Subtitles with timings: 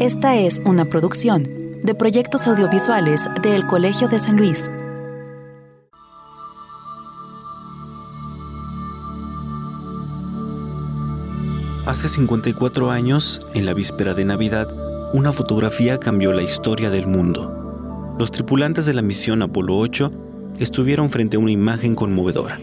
[0.00, 1.42] Esta es una producción
[1.84, 4.70] de proyectos audiovisuales del Colegio de San Luis.
[11.84, 14.66] Hace 54 años, en la víspera de Navidad,
[15.12, 18.16] una fotografía cambió la historia del mundo.
[18.18, 20.10] Los tripulantes de la misión Apolo 8
[20.60, 22.58] estuvieron frente a una imagen conmovedora,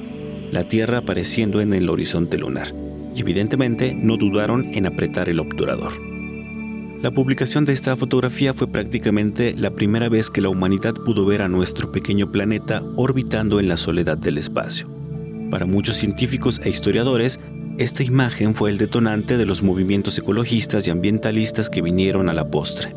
[0.49, 2.73] la Tierra apareciendo en el horizonte lunar,
[3.13, 6.16] y evidentemente no dudaron en apretar el obturador.
[7.02, 11.44] La publicación de esta fotografía fue prácticamente la primera vez que la humanidad pudo ver
[11.44, 14.90] a nuestro pequeño planeta orbitando en la soledad del espacio.
[15.52, 17.40] Para muchos científicos e historiadores,
[17.77, 22.49] esta imagen fue el detonante de los movimientos ecologistas y ambientalistas que vinieron a la
[22.49, 22.95] postre.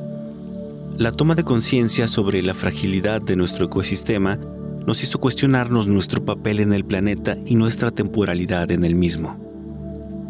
[0.96, 4.38] La toma de conciencia sobre la fragilidad de nuestro ecosistema
[4.86, 9.38] nos hizo cuestionarnos nuestro papel en el planeta y nuestra temporalidad en el mismo.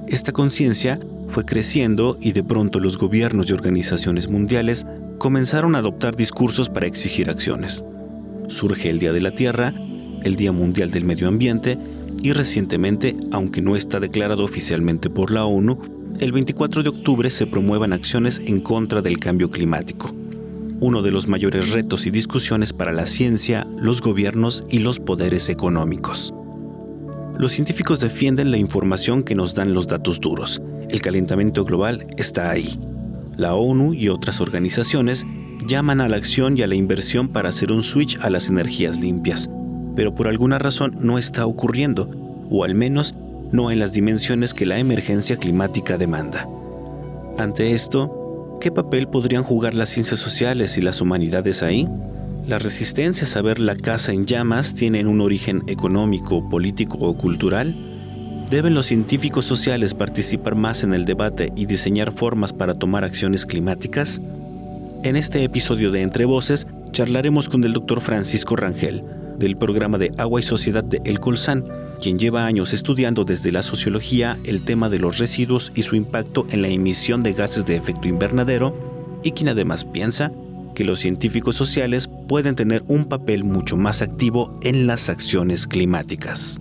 [0.08, 0.98] Esta conciencia
[1.30, 4.84] fue creciendo y de pronto los gobiernos y organizaciones mundiales
[5.18, 7.84] comenzaron a adoptar discursos para exigir acciones.
[8.48, 9.72] Surge el Día de la Tierra,
[10.22, 11.78] el Día Mundial del Medio Ambiente
[12.20, 15.78] y recientemente, aunque no está declarado oficialmente por la ONU,
[16.18, 20.12] el 24 de octubre se promuevan acciones en contra del cambio climático,
[20.80, 25.48] uno de los mayores retos y discusiones para la ciencia, los gobiernos y los poderes
[25.48, 26.34] económicos.
[27.38, 30.60] Los científicos defienden la información que nos dan los datos duros,
[30.90, 32.78] el calentamiento global está ahí.
[33.36, 35.24] La ONU y otras organizaciones
[35.66, 38.98] llaman a la acción y a la inversión para hacer un switch a las energías
[38.98, 39.48] limpias,
[39.96, 42.10] pero por alguna razón no está ocurriendo,
[42.50, 43.14] o al menos
[43.52, 46.46] no en las dimensiones que la emergencia climática demanda.
[47.38, 51.88] Ante esto, ¿qué papel podrían jugar las ciencias sociales y las humanidades ahí?
[52.46, 57.89] La resistencia a ver la casa en llamas tienen un origen económico, político o cultural?
[58.50, 63.46] ¿Deben los científicos sociales participar más en el debate y diseñar formas para tomar acciones
[63.46, 64.20] climáticas?
[65.04, 69.04] En este episodio de Entre Voces charlaremos con el doctor Francisco Rangel,
[69.38, 71.64] del programa de Agua y Sociedad de El Colsan,
[72.02, 76.44] quien lleva años estudiando desde la sociología el tema de los residuos y su impacto
[76.50, 80.32] en la emisión de gases de efecto invernadero, y quien además piensa
[80.74, 86.60] que los científicos sociales pueden tener un papel mucho más activo en las acciones climáticas.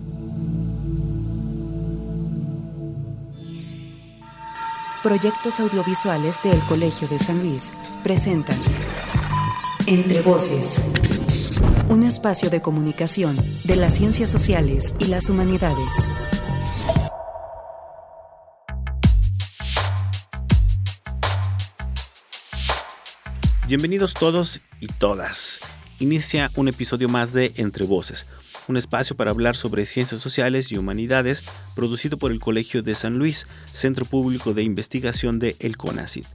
[5.02, 7.72] Proyectos audiovisuales del Colegio de San Luis
[8.02, 8.58] presentan
[9.86, 10.92] Entre Voces,
[11.88, 16.06] un espacio de comunicación de las ciencias sociales y las humanidades.
[23.66, 25.60] Bienvenidos todos y todas.
[25.98, 28.26] Inicia un episodio más de Entre Voces
[28.68, 31.44] un espacio para hablar sobre ciencias sociales y humanidades
[31.74, 36.26] producido por el Colegio de San Luis, Centro Público de Investigación de El CONACYT.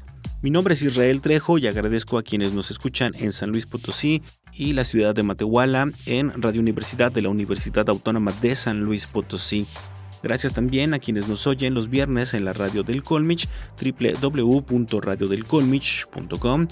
[0.41, 4.21] Mi nombre es Israel Trejo y agradezco a quienes nos escuchan en San Luis Potosí
[4.53, 9.07] y la ciudad de Matehuala en Radio Universidad de la Universidad Autónoma de San Luis
[9.07, 9.65] Potosí.
[10.21, 13.49] Gracias también a quienes nos oyen los viernes en la radio del Colmich,
[13.81, 16.67] www.radiodelcolmich.com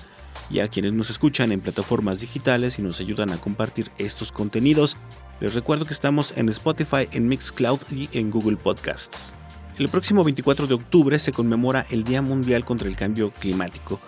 [0.49, 4.97] y a quienes nos escuchan en plataformas digitales y nos ayudan a compartir estos contenidos.
[5.43, 9.33] Les recuerdo que estamos en Spotify, en Mixcloud y en Google Podcasts.
[9.77, 13.99] El próximo 24 de octubre se conmemora el Día Mundial contra el Cambio Climático.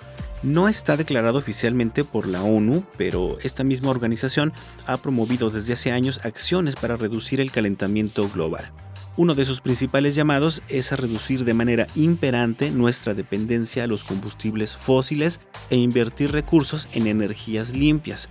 [0.44, 4.53] No está declarado oficialmente por la ONU, pero esta misma organización
[4.88, 8.72] ha promovido desde hace años acciones para reducir el calentamiento global.
[9.17, 14.06] Uno de sus principales llamados es a reducir de manera imperante nuestra dependencia a los
[14.06, 18.29] combustibles fósiles e invertir recursos en energías limpias.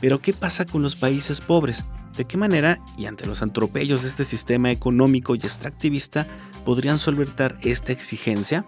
[0.00, 1.84] Pero ¿qué pasa con los países pobres?
[2.16, 6.26] ¿De qué manera, y ante los antropellos de este sistema económico y extractivista,
[6.64, 8.64] podrían solventar esta exigencia?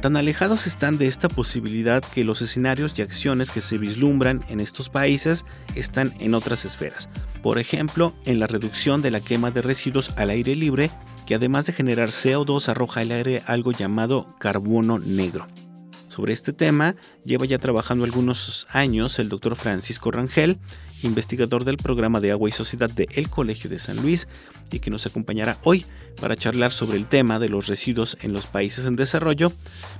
[0.00, 4.60] Tan alejados están de esta posibilidad que los escenarios y acciones que se vislumbran en
[4.60, 7.08] estos países están en otras esferas.
[7.42, 10.90] Por ejemplo, en la reducción de la quema de residuos al aire libre,
[11.26, 15.46] que además de generar CO2 arroja al aire algo llamado carbono negro.
[16.08, 20.58] Sobre este tema lleva ya trabajando algunos años el doctor Francisco Rangel,
[21.02, 24.28] investigador del programa de agua y sociedad de El Colegio de San Luis,
[24.70, 25.84] y que nos acompañará hoy
[26.20, 29.52] para charlar sobre el tema de los residuos en los países en desarrollo,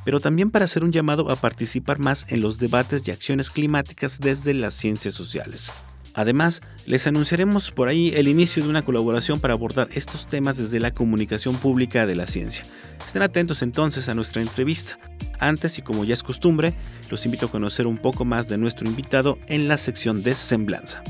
[0.04, 4.20] pero también para hacer un llamado a participar más en los debates y acciones climáticas
[4.20, 5.72] desde las ciencias sociales.
[6.14, 10.80] Además, les anunciaremos por ahí el inicio de una colaboración para abordar estos temas desde
[10.80, 12.64] la comunicación pública de la ciencia.
[13.06, 14.98] Estén atentos entonces a nuestra entrevista.
[15.38, 16.74] Antes y como ya es costumbre,
[17.10, 21.02] los invito a conocer un poco más de nuestro invitado en la sección de Semblanza.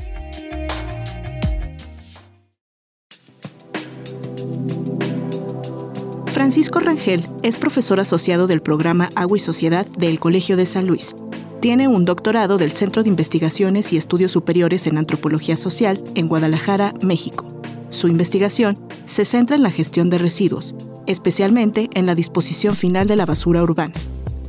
[6.27, 11.13] Francisco Rangel es profesor asociado del programa Agua y Sociedad del Colegio de San Luis.
[11.61, 16.95] Tiene un doctorado del Centro de Investigaciones y Estudios Superiores en Antropología Social en Guadalajara,
[17.03, 17.45] México.
[17.91, 20.73] Su investigación se centra en la gestión de residuos,
[21.05, 23.93] especialmente en la disposición final de la basura urbana.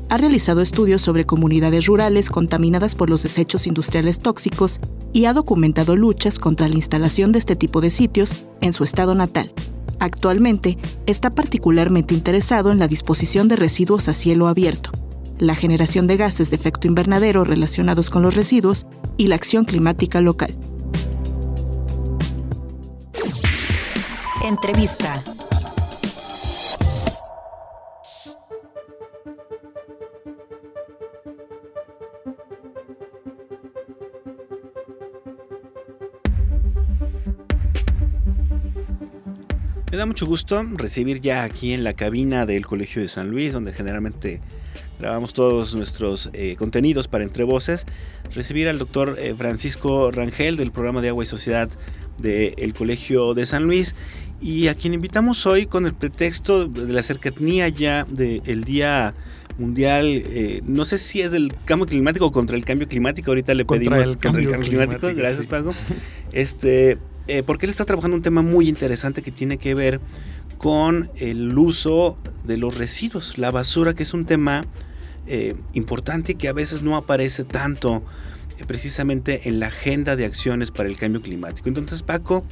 [0.08, 4.80] Ha realizado estudios sobre comunidades rurales contaminadas por los desechos industriales tóxicos
[5.12, 9.14] y ha documentado luchas contra la instalación de este tipo de sitios en su estado
[9.14, 9.52] natal.
[9.98, 14.92] Actualmente está particularmente interesado en la disposición de residuos a cielo abierto,
[15.42, 18.86] la generación de gases de efecto invernadero relacionados con los residuos
[19.16, 20.56] y la acción climática local.
[24.44, 25.20] Entrevista.
[39.90, 43.52] Me da mucho gusto recibir ya aquí en la cabina del Colegio de San Luis,
[43.52, 44.40] donde generalmente
[45.02, 47.86] grabamos todos nuestros eh, contenidos para Entre Voces,
[48.32, 51.68] recibir al doctor eh, Francisco Rangel del programa de Agua y Sociedad
[52.20, 53.96] del Colegio de San Luis
[54.40, 59.14] y a quien invitamos hoy con el pretexto de la cercanía ya del Día
[59.58, 63.54] Mundial, eh, no sé si es del cambio climático o contra el cambio climático, ahorita
[63.54, 65.74] le pedimos contra el cambio climático, gracias Pago.
[66.30, 66.96] Este,
[67.26, 70.00] eh, porque él está trabajando un tema muy interesante que tiene que ver
[70.58, 74.64] con el uso de los residuos, la basura, que es un tema
[75.26, 78.02] eh, importante que a veces no aparece tanto
[78.58, 81.68] eh, precisamente en la agenda de acciones para el cambio climático.
[81.68, 82.44] Entonces, Paco,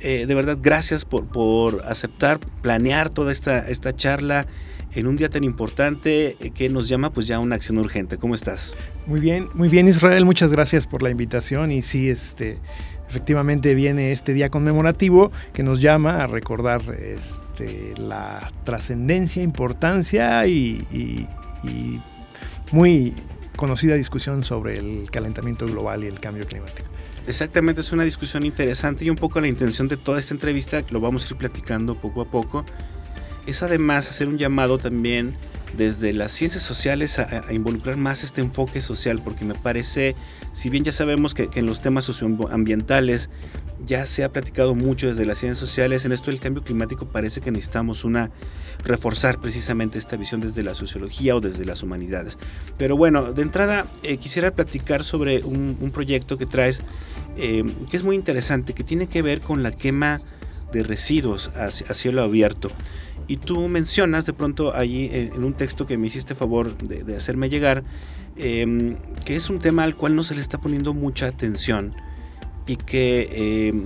[0.00, 4.46] de verdad, gracias por, por, aceptar, planear toda esta, esta charla
[4.94, 8.18] en un día tan importante que nos llama pues ya una acción urgente.
[8.18, 8.76] ¿Cómo estás?
[9.06, 12.58] Muy bien, muy bien Israel, muchas gracias por la invitación y sí, este,
[13.08, 21.26] efectivamente viene este día conmemorativo que nos llama a recordar este, la trascendencia, importancia y,
[22.72, 23.14] muy
[23.56, 26.88] conocida discusión sobre el calentamiento global y el cambio climático.
[27.26, 31.00] Exactamente, es una discusión interesante y un poco la intención de toda esta entrevista, lo
[31.00, 32.64] vamos a ir platicando poco a poco,
[33.46, 35.36] es además hacer un llamado también
[35.76, 40.14] desde las ciencias sociales a, involucrar más este enfoque social, porque me parece,
[40.52, 43.30] si bien ya sabemos que, en los temas socioambientales
[43.84, 47.40] ya se ha platicado mucho desde las ciencias sociales, en esto del cambio climático parece
[47.40, 48.30] que necesitamos una
[48.82, 52.38] reforzar precisamente esta visión desde la sociología o desde las humanidades.
[52.78, 56.82] Pero bueno, de entrada eh, quisiera platicar sobre un, proyecto que traes
[57.36, 60.20] eh, que es muy interesante, que tiene que ver con la quema
[60.72, 62.68] de residuos a cielo abierto.
[63.26, 67.48] Y tú mencionas de pronto ahí en, un texto que me hiciste favor de, hacerme
[67.48, 67.84] llegar,
[68.36, 71.94] em, que es un tema al cual no se le está poniendo mucha atención
[72.66, 73.84] y que, em,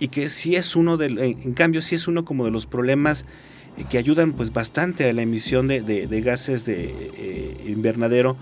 [0.00, 3.24] y que sí es uno de, en, cambio sí es uno como de los problemas
[3.90, 8.36] que ayudan pues bastante a la emisión de, gases de eh, invernadero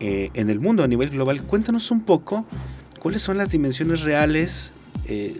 [0.00, 1.42] eh, en el mundo a nivel global.
[1.42, 2.44] Cuéntanos un poco
[2.98, 4.72] cuáles son las dimensiones reales
[5.06, 5.36] eh,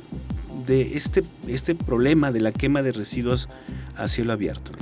[0.66, 3.48] de este, este problema de la quema de residuos
[4.02, 4.72] a cielo abierto?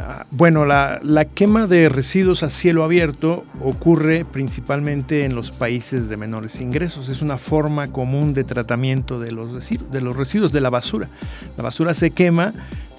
[0.00, 1.00] Ah, bueno, la,
[1.34, 7.08] quema de residuos a cielo abierto ocurre principalmente en los países de menores ingresos.
[7.08, 11.08] Es una forma común de tratamiento de los, de los residuos, de la basura.
[11.56, 12.52] La basura se quema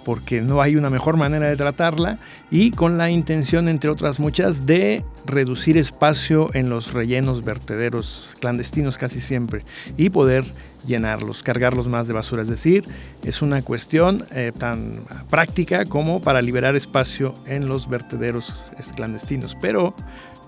[0.05, 2.19] porque no hay una mejor manera de tratarla
[2.51, 8.97] y con la intención, entre otras muchas, de reducir espacio en los rellenos vertederos clandestinos
[8.97, 9.63] casi siempre
[9.97, 10.45] y poder
[10.85, 12.43] llenarlos, cargarlos más de basura.
[12.43, 12.85] Es decir,
[13.23, 18.55] es una cuestión eh, tan práctica como para liberar espacio en los vertederos
[18.95, 19.57] clandestinos.
[19.59, 19.95] Pero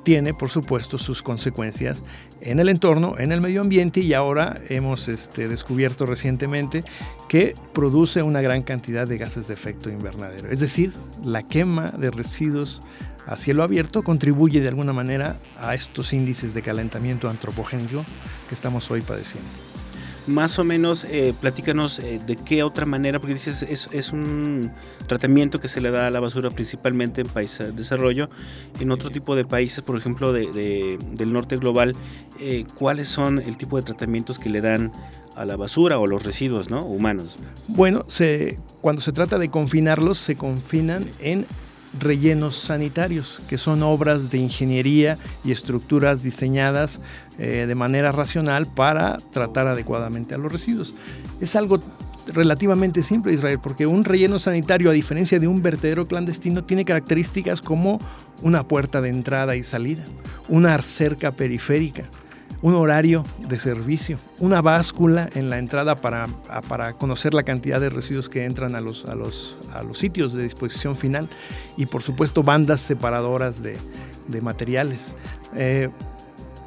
[0.08, 2.02] tiene, por supuesto, sus consecuencias
[2.40, 6.86] en el entorno, en el medio ambiente y ahora hemos este, descubierto recientemente
[7.28, 10.50] que produce una gran cantidad de gases de efecto invernadero.
[10.50, 10.94] Es decir,
[11.26, 12.82] la quema de residuos
[13.26, 18.06] a cielo abierto contribuye de alguna manera a estos índices de calentamiento antropogénico
[18.48, 19.67] que estamos hoy padeciendo
[20.28, 24.72] más o menos eh, platícanos eh, de qué otra manera, porque dices es, es, un
[25.08, 28.30] tratamiento que se le da a la basura principalmente en países de desarrollo,
[28.80, 31.96] en otro tipo de países, por ejemplo de, del norte global,
[32.40, 34.92] eh, ¿cuáles son el tipo de tratamientos que le dan
[35.36, 36.84] a la basura o los residuos ¿no?
[36.86, 37.38] humanos?
[37.68, 41.46] Bueno, se, cuando se trata de confinarlos, se confinan en
[42.00, 47.00] rellenos sanitarios, que son obras de ingeniería y estructuras diseñadas
[47.38, 50.94] eh, de manera racional para tratar adecuadamente a los residuos.
[51.40, 51.82] Es algo
[52.34, 57.62] relativamente simple, Israel, porque un relleno sanitario, a diferencia de un vertedero clandestino, tiene características
[57.62, 58.00] como
[58.42, 60.04] una puerta de entrada y salida,
[60.50, 62.04] una cerca periférica,
[62.62, 66.28] un horario de servicio, una báscula en la entrada para,
[66.68, 70.34] para conocer la cantidad de residuos que entran a los, a los, a los sitios
[70.34, 71.30] de disposición final
[71.76, 73.78] y por supuesto bandas separadoras de,
[74.28, 75.16] de materiales.
[75.56, 75.90] Eh,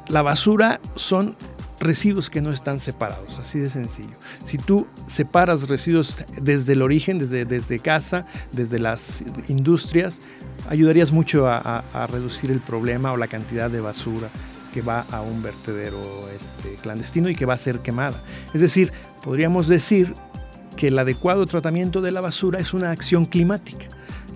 [0.07, 1.35] la basura son
[1.79, 4.15] residuos que no están separados, así de sencillo.
[4.43, 10.19] Si tú separas residuos desde el origen, desde, desde casa, desde las industrias,
[10.69, 14.29] ayudarías mucho a, reducir el problema o la cantidad de basura
[14.73, 18.23] que va a un vertedero este, clandestino y que va a ser quemada.
[18.53, 18.91] Es decir,
[19.23, 20.13] podríamos decir
[20.75, 23.85] que el adecuado tratamiento de la basura es una acción climática.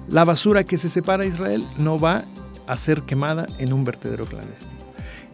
[0.10, 2.26] La basura que se separa a Israel no va
[2.68, 4.75] a ser quemada en un vertedero clandestino.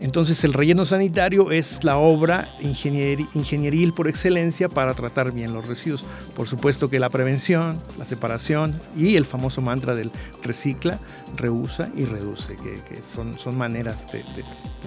[0.01, 6.03] Entonces el relleno sanitario es la obra ingenieril por excelencia para tratar bien los residuos.
[6.35, 10.99] Por supuesto que la prevención, la separación y el famoso mantra del recicla,
[11.37, 14.23] reusa y reduce, que, son, maneras de,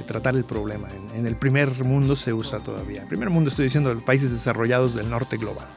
[0.04, 0.88] tratar el problema.
[1.14, 3.02] En, el primer mundo se usa todavía.
[3.02, 5.68] El primer mundo estoy diciendo los países desarrollados del norte global.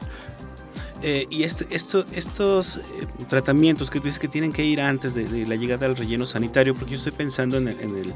[1.00, 2.80] Eh, y este, esto, estos eh,
[3.28, 6.74] tratamientos que tú dices que tienen que ir antes de, la llegada al relleno sanitario,
[6.74, 8.12] porque yo estoy pensando en el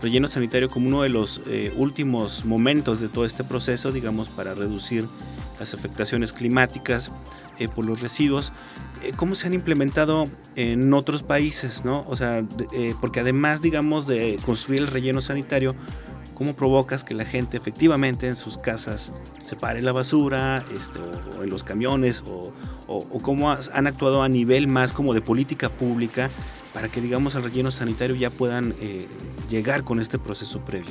[0.00, 4.54] relleno sanitario como uno de los eh, últimos momentos de todo este proceso, digamos, para
[4.54, 5.06] reducir
[5.58, 7.12] las afectaciones climáticas
[7.58, 8.52] eh, por los residuos.
[9.02, 10.24] Eh, ¿Cómo se han implementado
[10.56, 11.84] en otros países?
[11.84, 12.04] ¿no?
[12.08, 12.44] O sea,
[13.00, 15.74] porque además, digamos, de construir el relleno sanitario,
[16.34, 19.12] ¿cómo provocas que la gente efectivamente en sus casas
[19.44, 22.24] separe la basura este, o, en los camiones?
[22.26, 22.52] O
[23.22, 26.28] cómo han actuado a nivel más como de política pública
[26.72, 29.06] para que digamos al relleno sanitario ya puedan eh,
[29.48, 30.90] llegar con este proceso previo?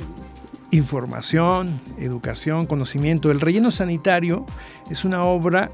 [0.70, 3.30] Información, educación, conocimiento.
[3.30, 4.46] El relleno sanitario
[4.90, 5.70] es una obra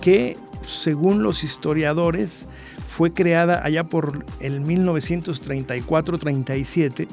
[0.00, 2.46] que, según los historiadores,
[2.88, 7.06] fue creada allá por el 1934-37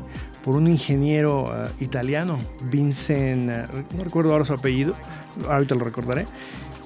[0.44, 4.96] por un ingeniero eh, italiano, Vincent, eh, no recuerdo ahora su apellido,
[5.48, 6.25] ahorita lo recordaré,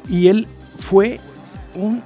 [0.10, 0.48] y él
[0.80, 1.20] fue
[1.76, 2.04] un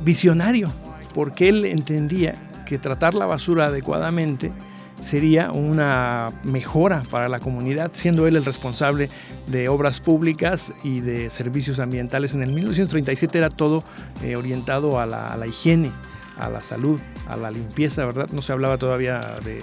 [0.00, 0.72] visionario
[1.18, 2.32] porque él entendía
[2.64, 4.52] que tratar la basura adecuadamente
[5.00, 9.08] sería una mejora para la comunidad, siendo él el responsable
[9.48, 12.34] de obras públicas y de servicios ambientales.
[12.34, 13.82] En el 1937 era todo
[14.22, 15.90] eh, orientado a la, higiene,
[16.38, 18.28] a la salud, a la limpieza, ¿verdad?
[18.32, 19.60] No se hablaba todavía de,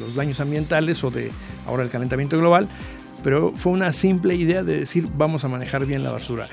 [0.00, 1.30] los daños ambientales o de
[1.64, 2.68] ahora el calentamiento global,
[3.22, 6.48] pero fue una simple idea de decir vamos a manejar bien la basura.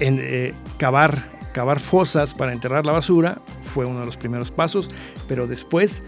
[0.00, 3.38] En, eh, cavar cavar fosas para enterrar la basura
[3.74, 4.90] fue uno de los primeros pasos,
[5.26, 6.02] pero después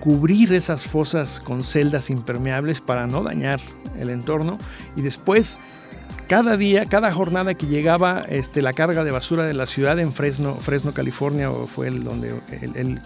[0.00, 3.60] cubrir esas fosas con celdas impermeables para no dañar
[3.98, 4.58] el entorno
[4.96, 5.58] y después
[6.32, 10.12] cada día, cada jornada que llegaba este, la carga de basura de la ciudad en
[10.12, 13.02] Fresno, Fresno California, fue donde él,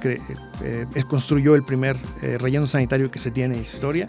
[0.63, 4.09] eh, construyó el primer eh, relleno sanitario que se tiene en historia.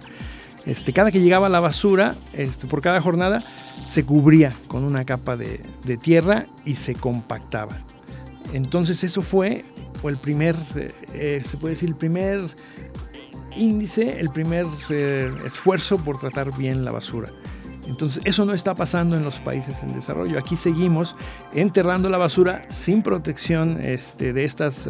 [0.68, 3.42] Este, cada que llegaba la basura, este, por cada jornada,
[3.88, 5.60] se cubría con una capa de,
[6.02, 7.78] tierra y se compactaba.
[8.54, 9.64] Entonces eso fue
[10.04, 12.42] el primer, eh, eh, se puede decir, el primer
[13.56, 17.32] índice, el primer eh, esfuerzo por tratar bien la basura.
[17.88, 20.38] Entonces eso no está pasando en los países en desarrollo.
[20.38, 21.16] Aquí seguimos
[21.54, 24.86] enterrando la basura sin protección este, de estas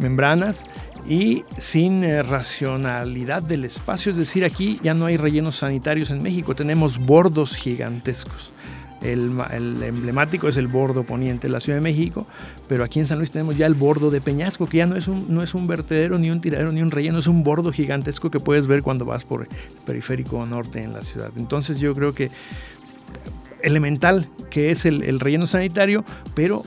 [0.00, 0.64] membranas
[1.06, 4.10] y sin eh, racionalidad del espacio.
[4.10, 8.52] Es decir, aquí ya no hay rellenos sanitarios en México, tenemos bordos gigantescos.
[9.00, 9.38] El,
[9.82, 12.26] emblemático es el bordo poniente de la Ciudad de México,
[12.66, 15.06] pero aquí en San Luis tenemos ya el bordo de Peñasco, que ya no es
[15.06, 18.28] un, no es un vertedero, ni un tiradero, ni un relleno, es un bordo gigantesco
[18.30, 19.48] que puedes ver cuando vas por el
[19.86, 21.30] periférico norte en la ciudad.
[21.36, 22.30] Entonces yo creo que
[23.62, 26.62] elemental que es el, el relleno sanitario, pero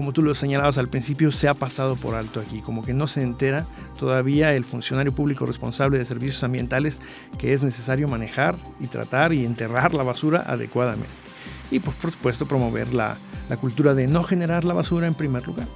[0.00, 3.06] como tú lo señalabas al principio, se ha pasado por alto aquí, como que no
[3.06, 3.66] se entera
[3.98, 7.00] todavía el funcionario público responsable de servicios ambientales
[7.36, 11.12] que es necesario manejar y tratar y enterrar la basura adecuadamente.
[11.70, 13.18] Y pues, por supuesto promover la,
[13.60, 15.66] cultura de no generar la basura en primer lugar.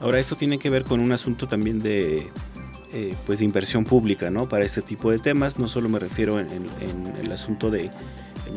[0.00, 2.32] Ahora esto tiene que ver con un asunto también de,
[2.92, 4.48] eh, pues de inversión pública, ¿no?
[4.48, 6.48] Para este tipo de temas, no solo me refiero en
[7.22, 7.92] el asunto de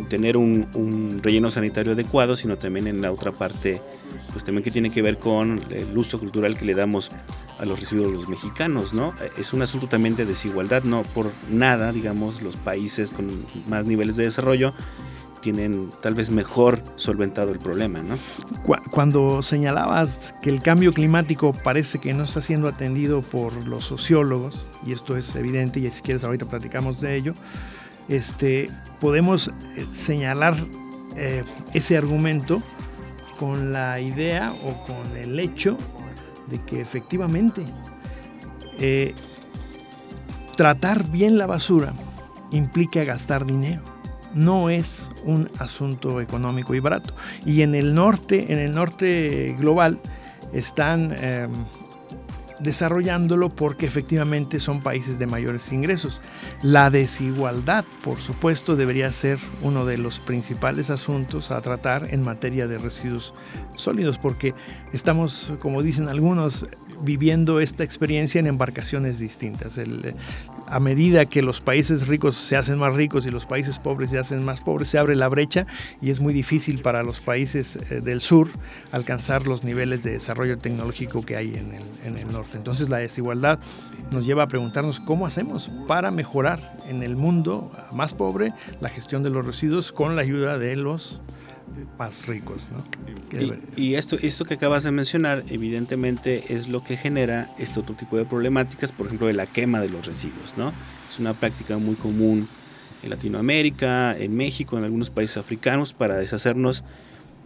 [0.09, 3.81] tener un, relleno sanitario adecuado, sino también en la otra parte,
[4.31, 7.11] pues también que tiene que ver con el uso cultural que le damos
[7.59, 9.13] a los residuos los mexicanos, ¿no?
[9.37, 13.27] Es un asunto también de desigualdad, no por nada, digamos, los países con
[13.67, 14.73] más niveles de desarrollo
[15.41, 18.15] tienen tal vez mejor solventado el problema, ¿no?
[18.91, 24.63] Cuando señalabas que el cambio climático parece que no está siendo atendido por los sociólogos,
[24.85, 27.33] y esto es evidente, y si quieres ahorita platicamos de ello,
[28.11, 30.55] este, podemos eh, señalar
[31.15, 32.61] eh, ese argumento
[33.39, 35.77] con la idea o con el hecho
[36.47, 37.63] de que efectivamente
[38.77, 39.15] eh,
[40.55, 41.93] tratar bien la basura
[42.51, 43.81] implica gastar dinero.
[44.33, 47.15] No es un asunto económico y barato.
[47.45, 49.99] Y en el norte, en el norte global,
[50.53, 51.51] están em,
[52.61, 56.21] desarrollándolo porque efectivamente son países de mayores ingresos.
[56.61, 62.67] La desigualdad, por supuesto, debería ser uno de los principales asuntos a tratar en materia
[62.67, 63.33] de residuos
[63.75, 64.53] sólidos, porque
[64.93, 66.65] estamos, como dicen algunos,
[67.01, 69.79] viviendo esta experiencia en embarcaciones distintas.
[70.71, 74.17] A medida que los países ricos se hacen más ricos y los países pobres se
[74.17, 75.67] hacen más pobres, se abre la brecha
[76.01, 78.47] y es muy difícil para los países eh, del sur
[78.93, 82.55] alcanzar los niveles de desarrollo tecnológico que hay en el, en el norte.
[82.55, 83.59] Entonces la desigualdad
[84.11, 89.23] nos lleva a preguntarnos cómo hacemos para mejorar en el mundo más pobre la gestión
[89.23, 91.19] de los residuos con la ayuda de los
[91.97, 92.61] más ricos.
[93.75, 98.17] Y, esto, esto que acabas de mencionar, evidentemente, es lo que genera este otro tipo
[98.17, 100.55] de problemáticas, por ejemplo, de la quema de los residuos.
[100.57, 100.73] ¿no?
[101.09, 102.47] Es una práctica muy común
[103.03, 106.83] en Latinoamérica, en México, en algunos países africanos, para deshacernos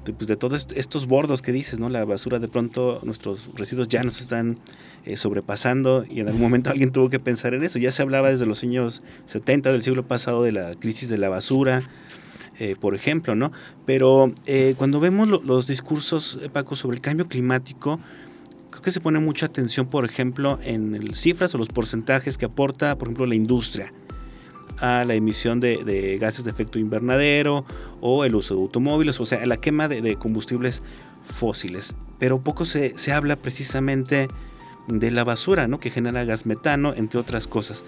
[0.05, 1.89] de, pues, de todos estos bordos que dices, ¿no?
[1.89, 4.57] La basura, de pronto, nuestros residuos ya nos están
[5.05, 7.79] eh, sobrepasando y en algún momento alguien tuvo que pensar en eso.
[7.79, 11.29] Ya se hablaba desde los años 70 del siglo pasado de la crisis de la
[11.29, 11.83] basura,
[12.59, 13.51] eh, por ejemplo, ¿no?
[13.85, 17.99] Pero eh, cuando vemos los discursos, eh, Paco, sobre el cambio climático,
[18.69, 22.97] creo que se pone mucha atención, por ejemplo, en cifras o los porcentajes que aporta,
[22.97, 23.93] por ejemplo, la industria
[24.79, 27.65] a la emisión de, gases de efecto invernadero
[28.01, 30.81] o el uso de automóviles, o sea, la quema de, combustibles
[31.25, 31.95] fósiles.
[32.19, 34.27] Pero poco se, se, habla precisamente
[34.87, 35.79] de la basura, ¿no?
[35.79, 37.83] Que genera gas metano, entre otras cosas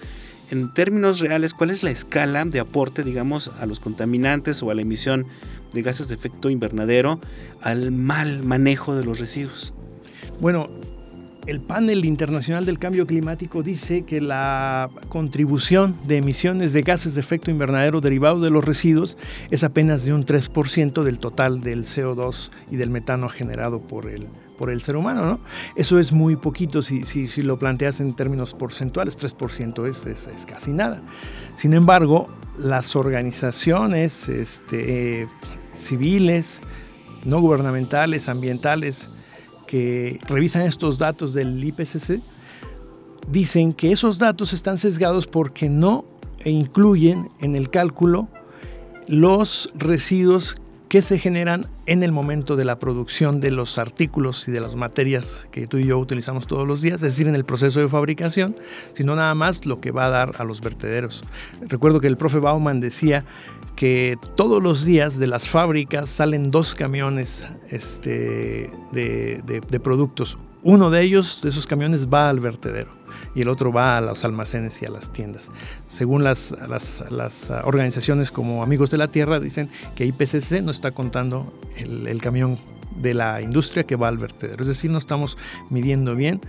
[0.50, 4.74] en términos reales, ¿cuál es la escala de aporte, digamos, a los contaminantes o a
[4.74, 5.26] la emisión
[5.72, 7.20] de gases de efecto invernadero
[7.60, 9.74] al mal manejo de los residuos?
[10.40, 10.68] Bueno,
[11.46, 17.20] el panel internacional del cambio climático dice que la contribución de emisiones de gases de
[17.20, 19.16] efecto invernadero derivado de los residuos
[19.50, 24.26] es apenas de un 3% del total del CO2 y del metano generado por el
[24.58, 25.40] por el ser humano, ¿no?
[25.76, 27.02] Eso es muy poquito si,
[27.42, 31.00] lo planteas en términos porcentuales, 3% es, es, es, casi nada.
[31.56, 35.28] Sin embargo, las organizaciones este,
[35.78, 36.60] civiles,
[37.24, 39.08] no gubernamentales, ambientales,
[39.66, 42.20] que revisan estos datos del IPCC,
[43.30, 46.04] dicen que esos datos están sesgados porque no
[46.44, 48.28] incluyen en el cálculo
[49.06, 50.56] los residuos
[50.88, 54.74] que se generan en el momento de la producción de los artículos y de las
[54.74, 57.88] materias que tú y yo utilizamos todos los días, es decir, en el proceso de
[57.88, 58.56] fabricación,
[58.94, 61.22] sino nada más lo que va a dar a los vertederos.
[61.60, 63.24] Recuerdo que el profe Bauman decía
[63.76, 70.38] que todos los días de las fábricas salen dos camiones este, de, de productos.
[70.62, 72.97] Uno de ellos, de esos camiones, va al vertedero
[73.34, 75.50] y el otro va a los almacenes y a las tiendas.
[75.90, 76.54] Según las,
[77.10, 82.58] las, organizaciones como Amigos de la Tierra, dicen que IPCC no está contando el, camión
[82.96, 84.62] de la industria que va al vertedero.
[84.62, 85.36] Es decir, no estamos
[85.70, 86.40] midiendo bien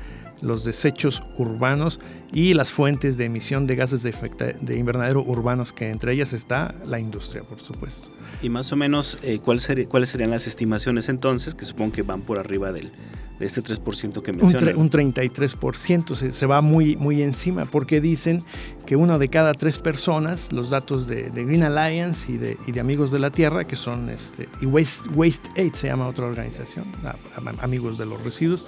[0.41, 2.00] los desechos urbanos
[2.32, 4.13] y las fuentes de emisión de gases de,
[4.62, 8.10] de invernadero urbanos, que entre ellas está la industria, por supuesto.
[8.41, 12.22] Y más o menos, eh, ¿cuál ¿cuáles serían las estimaciones entonces, que supongo que van
[12.22, 12.91] por arriba del,
[13.39, 14.75] de este 3% que mencionas.
[14.75, 18.43] Un, 33% se, se, va muy, muy encima porque dicen
[18.86, 22.80] que una de cada tres personas, los datos de, Green Alliance y de, y de,
[22.80, 26.86] Amigos de la Tierra, que son, este, y Waste, Waste Aid se llama otra organización,
[27.62, 28.65] Amigos de los Residuos,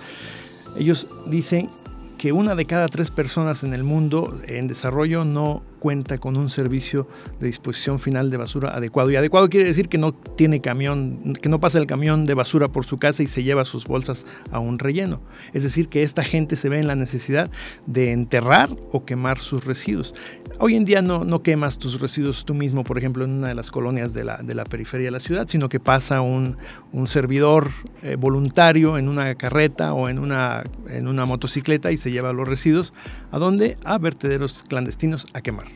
[0.77, 1.69] ellos dicen
[2.17, 6.52] que una de cada tres personas en el mundo en desarrollo no cuenta con un
[6.52, 7.08] servicio
[7.39, 9.10] de disposición final de basura adecuado.
[9.10, 12.67] Y adecuado quiere decir que no tiene camión, que no pasa el camión de basura
[12.67, 15.20] por su casa y se lleva sus bolsas a un relleno.
[15.54, 17.50] Es decir, que esta gente se ve en la necesidad
[17.88, 20.13] de enterrar o quemar sus residuos.
[20.60, 23.56] Hoy en día no, no quemas tus residuos tú mismo, por ejemplo, en una de
[23.56, 26.58] las colonias de la, de la periferia de la ciudad, sino que pasa un,
[26.91, 27.72] un servidor
[28.04, 32.48] eh, voluntario en una carreta o en una, en una motocicleta y se lleva los
[32.48, 32.94] residuos.
[33.32, 33.78] ¿A dónde?
[33.84, 35.70] A vertederos clandestinos a quemar.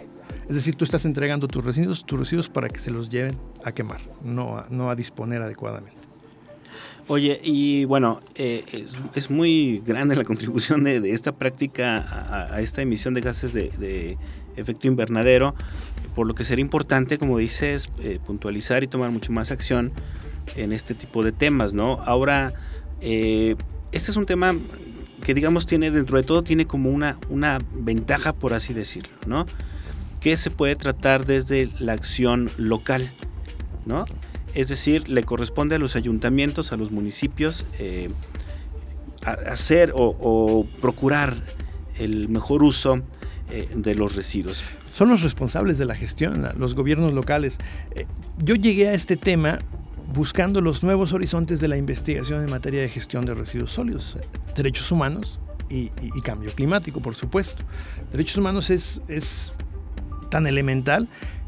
[0.47, 3.71] Es decir, tú estás entregando tus residuos, tus residuos para que se los lleven a
[3.71, 6.05] quemar, no a, no a disponer adecuadamente.
[7.07, 8.63] Oye, y bueno, eh,
[9.13, 14.17] es, muy grande la contribución de, esta práctica a, esta emisión de gases de,
[14.55, 15.53] efecto invernadero,
[16.15, 19.91] por lo que sería importante, como dices, eh, puntualizar y tomar mucho más acción
[20.55, 21.99] en este tipo de temas, ¿no?
[22.05, 22.53] Ahora,
[23.01, 23.55] eh,
[23.91, 24.55] este es un tema
[25.21, 29.45] que digamos tiene dentro de todo tiene como una, una ventaja por así decirlo, ¿no?
[30.25, 33.11] Que se puede tratar desde la acción local,
[33.85, 34.05] ¿no?
[34.55, 38.09] Es decir, le corresponde a los ayuntamientos, a los municipios, eh,
[39.21, 41.35] hacer o, procurar
[41.99, 43.03] el mejor uso
[43.51, 44.63] eh, de los residuos.
[44.91, 47.59] Son los responsables de la gestión, los gobiernos locales.
[47.93, 48.07] Eh,
[48.39, 49.59] yo llegué a este tema
[50.11, 54.17] buscando los nuevos horizontes de la investigación en materia de gestión de residuos sólidos,
[54.55, 55.89] derechos humanos y,
[56.21, 57.63] cambio climático, por supuesto.
[58.11, 59.53] Derechos humanos es, es
[60.25, 61.07] tan elemental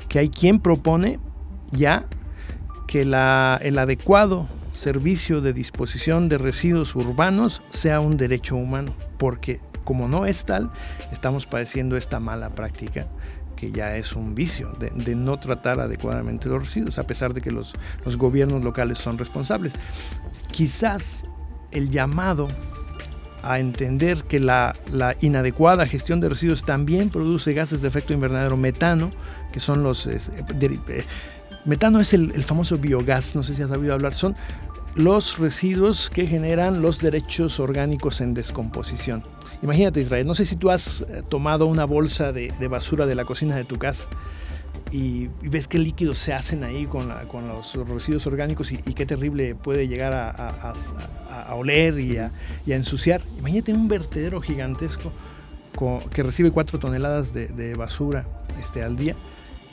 [0.10, 1.20] que hay quien propone
[1.72, 2.06] ya
[2.88, 10.08] que el adecuado servicio de disposición de residuos urbanos sea un derecho humano, porque como
[10.08, 10.72] no es tal,
[11.12, 13.08] estamos padeciendo esta mala práctica
[13.56, 17.52] que ya es un vicio de, no tratar adecuadamente los residuos, a pesar de que
[17.52, 17.74] los,
[18.06, 19.74] los gobiernos locales son responsables.
[20.52, 21.24] Quizás
[21.72, 22.48] el llamado
[23.44, 28.58] a entender que la, la, inadecuada gestión de residuos también produce gases de efecto invernadero
[28.58, 29.12] metano,
[29.52, 30.08] que son los...
[30.08, 30.20] Eh,
[31.66, 34.36] metano es el, el, famoso biogás, no sé si has sabido hablar, son
[34.96, 39.24] los residuos que generan los derechos orgánicos en descomposición.
[39.62, 43.26] Imagínate Israel, no sé si tú has eh, tomado una bolsa de, basura de la
[43.26, 44.06] cocina de tu casa
[44.92, 47.10] y, ves qué líquidos se hacen ahí con,
[47.48, 50.74] los, residuos orgánicos y, qué terrible puede llegar a,
[51.54, 52.32] oler y, a,
[52.68, 53.22] ensuciar.
[53.40, 55.12] Imagínate un vertedero gigantesco
[56.14, 58.26] que recibe 4 toneladas de, basura
[58.62, 59.16] este, al día,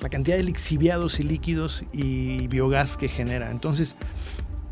[0.01, 3.51] la cantidad de lixiviados y líquidos y biogás que genera.
[3.51, 3.97] Entonces,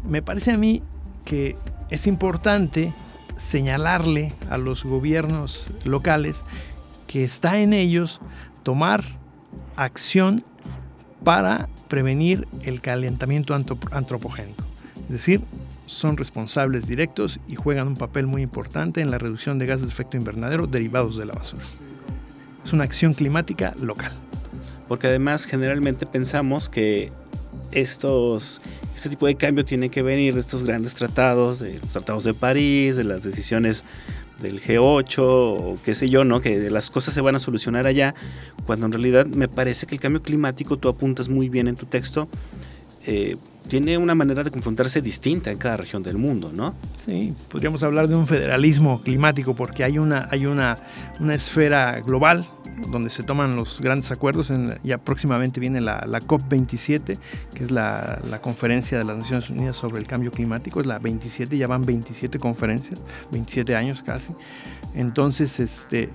[0.07, 0.83] me parece a mí
[1.25, 1.57] que
[1.91, 2.93] es importante
[3.39, 6.37] señalarle a los gobiernos locales
[7.07, 8.21] que está en ellos
[8.63, 9.05] tomar
[9.77, 10.45] acción
[11.25, 14.65] para prevenir el calentamiento antropogénico.
[15.05, 15.43] Es decir,
[15.87, 19.93] son responsables directos y juegan un papel muy importante en la reducción de gases de
[19.93, 21.65] efecto invernadero derivados de la basura.
[22.65, 24.13] Es una acción climática local.
[24.89, 27.13] Porque además generalmente pensamos que
[27.73, 28.61] estos,
[28.95, 32.35] este tipo de cambio tiene que venir de estos grandes tratados, de los tratados de
[32.35, 33.85] París, de las decisiones
[34.43, 36.41] del G8 o qué sé yo, ¿no?
[36.41, 38.15] Que las cosas se van a solucionar allá,
[38.67, 41.87] cuando en realidad me parece que el cambio climático, tú apuntas muy bien en tu
[41.87, 42.29] texto,
[43.07, 43.37] eh,
[43.69, 46.75] tiene una manera de confrontarse distinta en cada región del mundo, ¿no?
[47.05, 50.77] Sí, podríamos hablar de un federalismo climático porque hay una, hay una,
[51.19, 52.45] una esfera global
[52.89, 54.51] donde se toman los grandes acuerdos.
[54.51, 57.19] En, ya próximamente viene la, la COP27,
[57.55, 60.81] que es la, conferencia de las Naciones Unidas sobre el cambio climático.
[60.81, 64.35] Es la 27, ya van 27 conferencias, 27 años casi.
[64.95, 66.11] Entonces, este,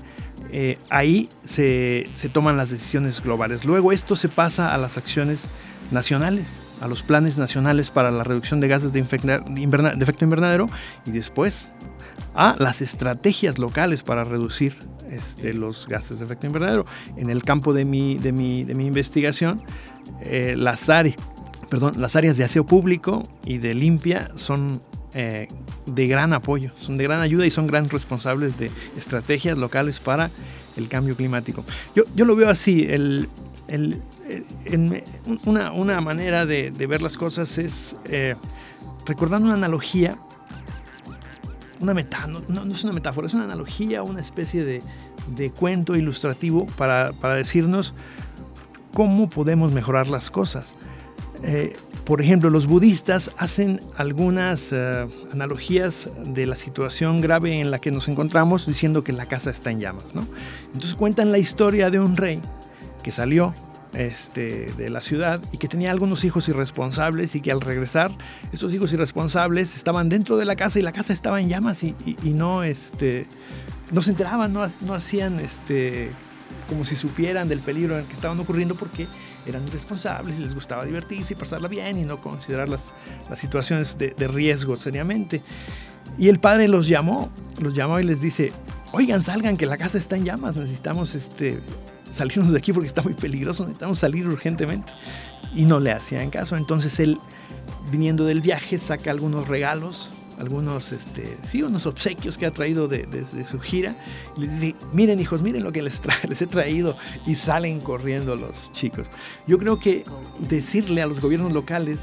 [0.52, 3.66] eh, ahí se, se toman las decisiones globales.
[3.66, 5.48] Luego esto se pasa a las acciones
[5.92, 10.70] nacionales a los planes nacionales para la reducción de gases de efecto invernadero
[11.06, 11.70] y después
[12.36, 14.78] a las estrategias locales para reducir
[15.12, 16.86] este, los gases de efecto invernadero.
[17.16, 19.62] En el campo de mi, de mi, de mi investigación,
[20.22, 21.18] eh, las, áreas,
[21.70, 24.82] perdón, las áreas de aseo público y de limpia son
[25.14, 25.48] eh,
[25.86, 30.30] de gran apoyo, son de gran ayuda y son gran responsables de estrategias locales para
[30.76, 31.64] el cambio climático.
[31.96, 33.30] Yo, yo lo veo así, el,
[33.68, 34.02] el,
[34.66, 35.04] en,
[35.46, 38.36] una, una, manera de, de, ver las cosas es eh,
[39.06, 40.18] recordando una analogía
[41.80, 44.82] una metáfora, no, no, es una metáfora, es una analogía, una especie de,
[45.36, 47.94] de cuento ilustrativo para, para, decirnos
[48.94, 50.74] cómo podemos mejorar las cosas.
[51.44, 51.74] Eh,
[52.08, 57.92] por ejemplo, los budistas hacen algunas uh, analogías de la situación grave en la que
[57.92, 60.16] nos encontramos diciendo que la casa está en llamas.
[60.16, 60.26] ¿no?
[60.68, 62.40] Entonces cuentan la historia de un rey
[63.04, 63.54] que salió
[63.94, 68.12] este, de la ciudad y que tenía algunos hijos irresponsables y que al regresar
[68.52, 71.96] estos hijos irresponsables estaban dentro de la casa y la casa estaba en llamas y,
[72.34, 73.28] no, este,
[73.92, 76.12] no se enteraban, no, no hacían este,
[76.70, 79.08] como si supieran del peligro en el que estaban ocurriendo porque
[79.46, 82.94] eran irresponsables y les gustaba divertirse y pasarla bien y no considerar las,
[83.30, 85.42] las situaciones de, de riesgo seriamente.
[86.18, 87.30] Y el padre los llamó,
[87.62, 88.52] los llamó y les dice,
[88.92, 91.60] oigan, salgan que la casa está en llamas, necesitamos este,
[92.18, 94.92] salirnos de aquí porque está muy peligroso, necesitamos salir urgentemente.
[95.56, 96.58] Y no le hacían caso.
[96.58, 97.20] Entonces él,
[97.92, 103.26] viniendo del viaje, saca algunos regalos, algunos, este, sí, unos obsequios que ha traído de,
[103.50, 103.96] su gira.
[104.36, 106.98] Y les dice, miren hijos, miren lo que les, les he traído.
[107.26, 109.08] Y salen corriendo los chicos.
[109.48, 110.04] Yo creo que
[110.40, 112.00] decirle a los gobiernos locales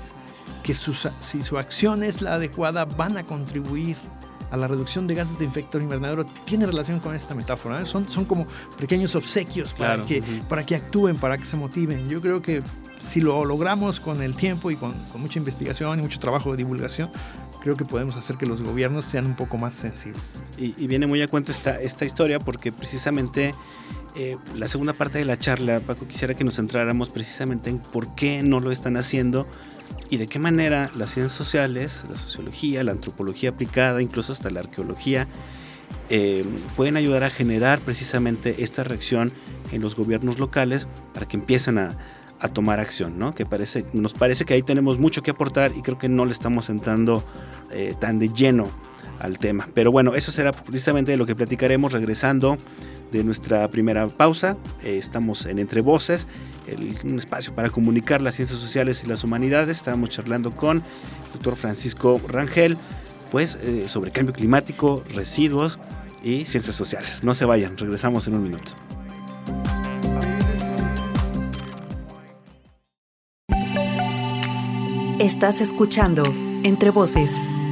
[0.63, 3.97] que si su acción es la adecuada, van a contribuir
[4.55, 7.83] a la reducción de gases de efecto invernadero tiene relación con esta metáfora.
[7.83, 7.87] ¿eh?
[7.87, 8.47] Son, son como
[8.79, 12.09] pequeños obsequios para, que, para que actúen, para que se motiven.
[12.09, 12.63] Yo creo que
[13.01, 17.11] si lo logramos con el tiempo y con, mucha investigación y mucho trabajo de divulgación,
[17.61, 20.23] creo que podemos hacer que los gobiernos sean un poco más sensibles.
[20.57, 23.53] Y, viene muy a cuento esta, esta historia porque precisamente
[24.15, 28.15] eh, la segunda parte de la charla, Paco, quisiera que nos centráramos precisamente en por
[28.15, 29.49] qué no lo están haciendo
[30.11, 34.61] y de qué manera las ciencias sociales, la sociología, la antropología aplicada, incluso hasta la
[34.61, 35.27] arqueología,
[36.11, 36.45] eh,
[36.77, 39.33] pueden ayudar a generar precisamente esta reacción
[39.73, 41.97] en los gobiernos locales para que empiecen a,
[42.53, 43.35] tomar acción, ¿no?
[43.35, 46.33] Que parece, nos parece que ahí tenemos mucho que aportar y creo que no le
[46.33, 47.25] estamos entrando
[47.71, 48.69] eh, tan de lleno
[49.21, 49.69] al tema.
[49.75, 52.57] Pero bueno, eso será precisamente lo que platicaremos regresando
[53.13, 54.57] de nuestra primera pausa.
[54.83, 56.27] Eh, estamos en Entre Voces,
[57.05, 59.77] un espacio para comunicar las ciencias sociales y las humanidades.
[59.77, 62.77] Estábamos charlando con el doctor Francisco Rangel,
[63.31, 65.79] pues eh, sobre cambio climático, residuos
[66.23, 67.23] y ciencias sociales.
[67.23, 68.73] No se vayan, regresamos en un minuto.
[75.25, 76.23] Estás escuchando
[76.65, 77.41] Entre Voces,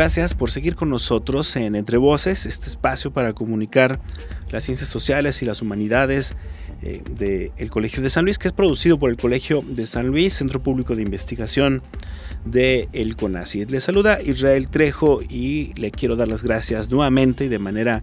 [0.00, 4.00] Gracias por seguir con nosotros en Entre Voces, este espacio para comunicar
[4.50, 6.36] las ciencias sociales y las humanidades
[6.80, 7.02] eh,
[7.58, 10.62] del Colegio de San Luis, que es producido por el Colegio de San Luis, Centro
[10.62, 11.82] Público de Investigación
[12.46, 13.70] de el CONACYT.
[13.70, 18.02] Le saluda Israel Trejo y le quiero dar las gracias nuevamente y de manera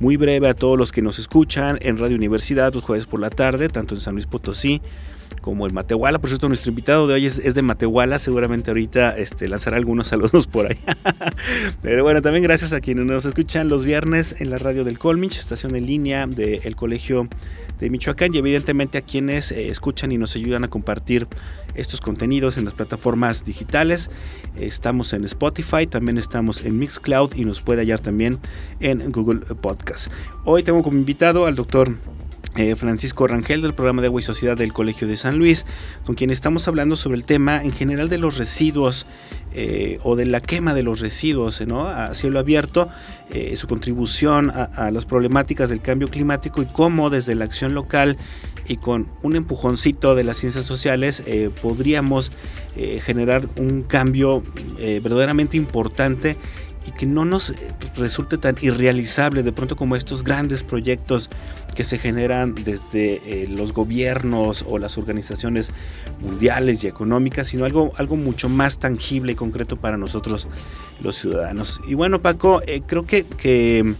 [0.00, 3.30] muy breve a todos los que nos escuchan en Radio Universidad los jueves por la
[3.30, 4.82] tarde, tanto en San Luis Potosí
[5.40, 6.18] como el Matehuala.
[6.18, 8.18] Por cierto, nuestro invitado de hoy es, de Matehuala.
[8.18, 10.78] Seguramente ahorita este, lanzará algunos saludos por ahí.
[11.82, 15.36] Pero bueno, también gracias a quienes nos escuchan los viernes en la radio del Colmich,
[15.36, 17.28] estación en línea del Colegio
[17.78, 21.28] de Michoacán y evidentemente a quienes eh, escuchan y nos ayudan a compartir
[21.74, 24.10] estos contenidos en las plataformas digitales.
[24.56, 28.38] Estamos en Spotify, también estamos en Mixcloud y nos puede hallar también
[28.80, 30.10] en Google Podcast.
[30.44, 31.96] Hoy tengo como invitado al doctor
[32.76, 35.64] Francisco Rangel del programa de Agua y Sociedad del Colegio de San Luis,
[36.04, 39.06] con quien estamos hablando sobre el tema en general de los residuos
[39.54, 41.86] eh, o de la quema de los residuos ¿no?
[41.86, 42.88] a cielo abierto,
[43.30, 48.16] eh, su contribución a, las problemáticas del cambio climático y cómo desde la acción local
[48.66, 51.22] y con un empujoncito de las ciencias sociales
[51.62, 52.32] podríamos
[53.02, 54.42] generar un cambio
[54.76, 56.36] verdaderamente importante
[56.88, 57.52] y que no nos
[57.96, 61.28] resulte tan irrealizable de pronto como estos grandes proyectos
[61.74, 65.70] que se generan desde eh, los gobiernos o las organizaciones
[66.20, 70.48] mundiales y económicas, sino algo, algo mucho más tangible y concreto para nosotros
[71.02, 71.78] los ciudadanos.
[71.86, 73.94] Y bueno, Paco, eh, creo que, que,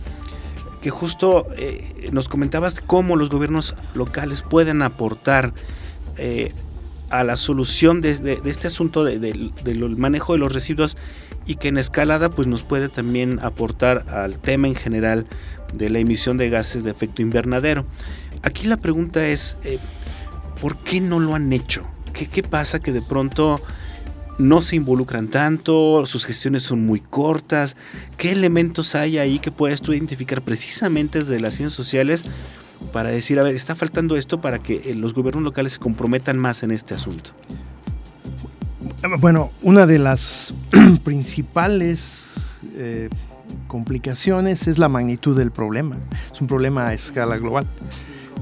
[0.91, 5.53] justo eh, nos comentabas cómo los gobiernos locales pueden aportar
[7.11, 10.97] a la solución de, este asunto del manejo de los residuos
[11.49, 15.27] y que en escalada pues nos puede también aportar al tema en general
[15.73, 17.87] de la emisión de gases de efecto invernadero.
[18.43, 19.79] Aquí la pregunta es, eh,
[20.61, 21.89] ¿por qué no lo han hecho?
[22.13, 23.63] ¿Qué, ¿Qué pasa que de pronto
[24.39, 27.77] no se involucran tanto, sus gestiones son muy cortas?
[28.19, 32.27] ¿Qué elementos hay ahí que puedas tú identificar precisamente desde las ciencias sociales
[32.93, 36.39] para decir, a ver, está faltando esto para que eh, los gobiernos locales se comprometan
[36.39, 37.31] más en este asunto?
[39.21, 40.55] Bueno, una de las
[41.05, 42.35] principales
[42.75, 43.09] eh,
[43.67, 45.97] complicaciones es la magnitud del problema.
[46.33, 47.67] Es un problema a escala global.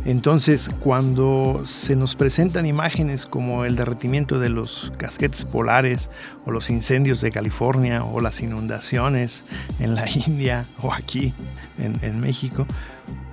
[0.07, 6.11] Entonces, cuando se nos presentan imágenes como el derretimiento de los casquetes polares
[6.45, 9.45] o los incendios de California o las inundaciones
[9.81, 11.35] en la India o aquí
[11.79, 12.67] en, México,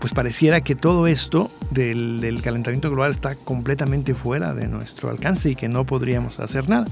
[0.04, 5.56] pues pareciera que todo esto del, calentamiento global está completamente fuera de nuestro alcance y
[5.56, 6.88] que no podríamos hacer nada.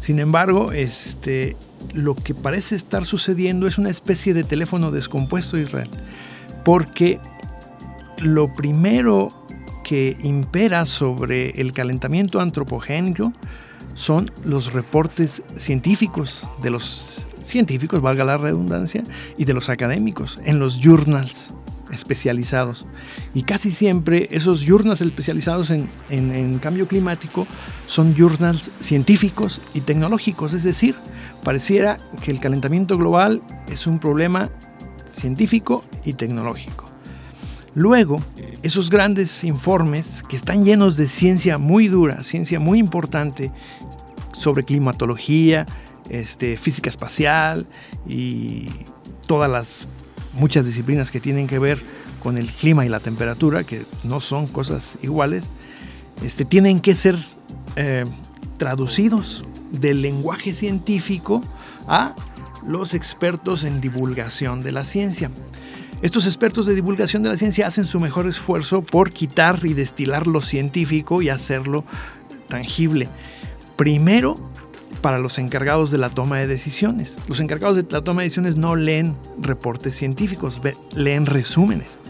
[0.00, 1.56] Sin embargo, este,
[1.92, 5.88] lo que parece estar sucediendo es una especie de teléfono descompuesto Israel,
[6.64, 7.20] porque
[8.18, 9.28] lo primero
[9.84, 13.32] que impera sobre el calentamiento antropogénico
[13.94, 19.04] son los reportes científicos de los científicos, valga la redundancia,
[19.36, 21.54] y de los académicos en los journals
[21.90, 22.86] especializados.
[23.34, 27.46] Y casi siempre esos journals especializados en, en, cambio climático
[27.86, 30.96] son journals científicos y tecnológicos, es decir,
[31.42, 34.50] pareciera que el calentamiento global es un problema
[35.06, 36.84] científico y tecnológico.
[37.74, 38.22] Luego,
[38.62, 43.50] esos grandes informes que están llenos de ciencia muy dura, ciencia muy importante
[44.32, 45.66] sobre climatología,
[46.08, 47.66] este, física espacial
[48.06, 48.68] y
[49.26, 49.88] todas las
[50.36, 51.80] muchas disciplinas que tienen que ver
[52.22, 55.44] con el clima y la temperatura, que no son cosas iguales,
[56.22, 57.16] este, tienen que ser
[57.76, 58.04] eh,
[58.56, 61.42] traducidos del lenguaje científico
[61.88, 62.14] a
[62.66, 65.30] los expertos en divulgación de la ciencia.
[66.02, 70.26] Estos expertos de divulgación de la ciencia hacen su mejor esfuerzo por quitar y destilar
[70.26, 71.84] lo científico y hacerlo
[72.48, 73.08] tangible.
[73.76, 74.38] Primero,
[75.04, 77.18] para los encargados de la toma de decisiones.
[77.28, 80.62] Los encargados de la toma de decisiones no leen reportes científicos,
[80.94, 82.00] leen resúmenes,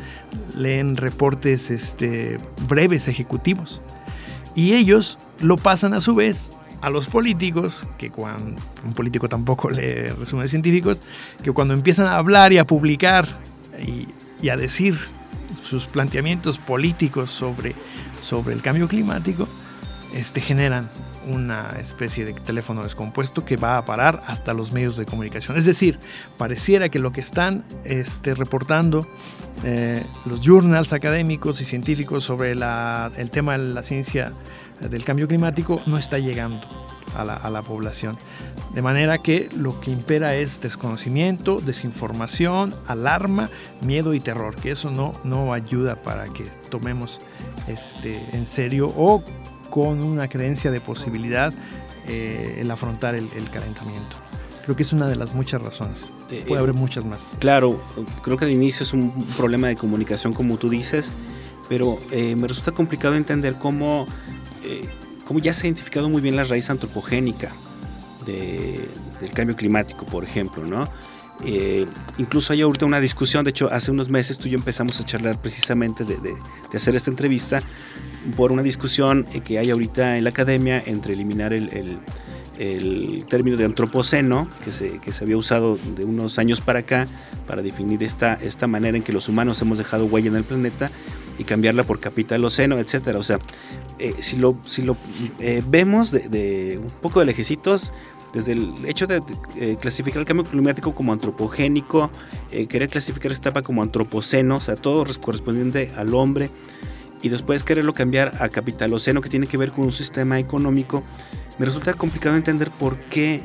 [0.56, 2.36] leen reportes este,
[2.68, 3.82] breves ejecutivos.
[4.54, 6.52] Y ellos lo pasan a su vez
[6.82, 11.00] a los políticos, que cuando un político tampoco lee resúmenes científicos,
[11.42, 13.40] que cuando empiezan a hablar y a publicar
[13.84, 15.00] y, a decir
[15.64, 17.74] sus planteamientos políticos sobre,
[18.22, 19.48] sobre el cambio climático,
[20.14, 20.88] este, generan
[21.26, 25.56] una especie de teléfono descompuesto que va a parar hasta los medios de comunicación.
[25.56, 25.98] Es decir,
[26.36, 29.06] pareciera que lo que están este, reportando
[29.64, 34.32] eh, los journals académicos y científicos sobre el tema de la ciencia
[34.80, 36.60] del cambio climático no está llegando
[37.16, 38.18] a la, a la, población.
[38.74, 43.50] De manera que lo que impera es desconocimiento, desinformación, alarma,
[43.82, 47.20] miedo y terror, que eso no, no ayuda para que tomemos
[47.68, 49.22] este, en serio o
[49.74, 51.52] con una creencia de posibilidad
[52.06, 54.14] eh, el afrontar el, calentamiento.
[54.62, 56.06] Creo que es una de las muchas razones.
[56.30, 57.18] Eh, Puede haber muchas más.
[57.40, 57.82] Claro,
[58.22, 61.12] creo que de inicio es un problema de comunicación, como tú dices,
[61.68, 64.06] pero eh, me resulta complicado entender cómo,
[65.26, 67.50] cómo ya se ha identificado muy bien la raíz antropogénica
[68.24, 70.88] del cambio climático, por ejemplo, ¿no?
[72.16, 75.04] incluso hay ahorita una discusión, de hecho hace unos meses tú y yo empezamos a
[75.04, 76.32] charlar precisamente de, de,
[76.70, 77.60] de hacer esta entrevista
[78.36, 81.98] por una discusión que hay ahorita en la academia entre eliminar el,
[83.28, 87.08] término de antropoceno, que se, que se, había usado de unos años para acá,
[87.46, 90.90] para definir esta, esta manera en que los humanos hemos dejado huella en el planeta,
[91.38, 93.18] y cambiarla por capitaloceno, etcétera.
[93.18, 93.38] O sea,
[93.98, 94.96] eh, si lo, si lo
[95.40, 97.92] eh, vemos de, un poco de lejecitos,
[98.32, 99.22] desde el hecho de
[99.56, 102.10] eh, clasificar el cambio climático como antropogénico,
[102.68, 106.50] querer clasificar esta etapa como antropoceno, o sea, todo correspondiente al hombre,
[107.24, 111.02] y después quererlo cambiar a capitaloceno que tiene que ver con un sistema económico,
[111.58, 113.40] me resulta complicado entender por qué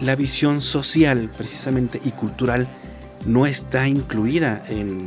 [0.00, 2.66] la visión social precisamente y cultural
[3.26, 5.04] no está incluida en,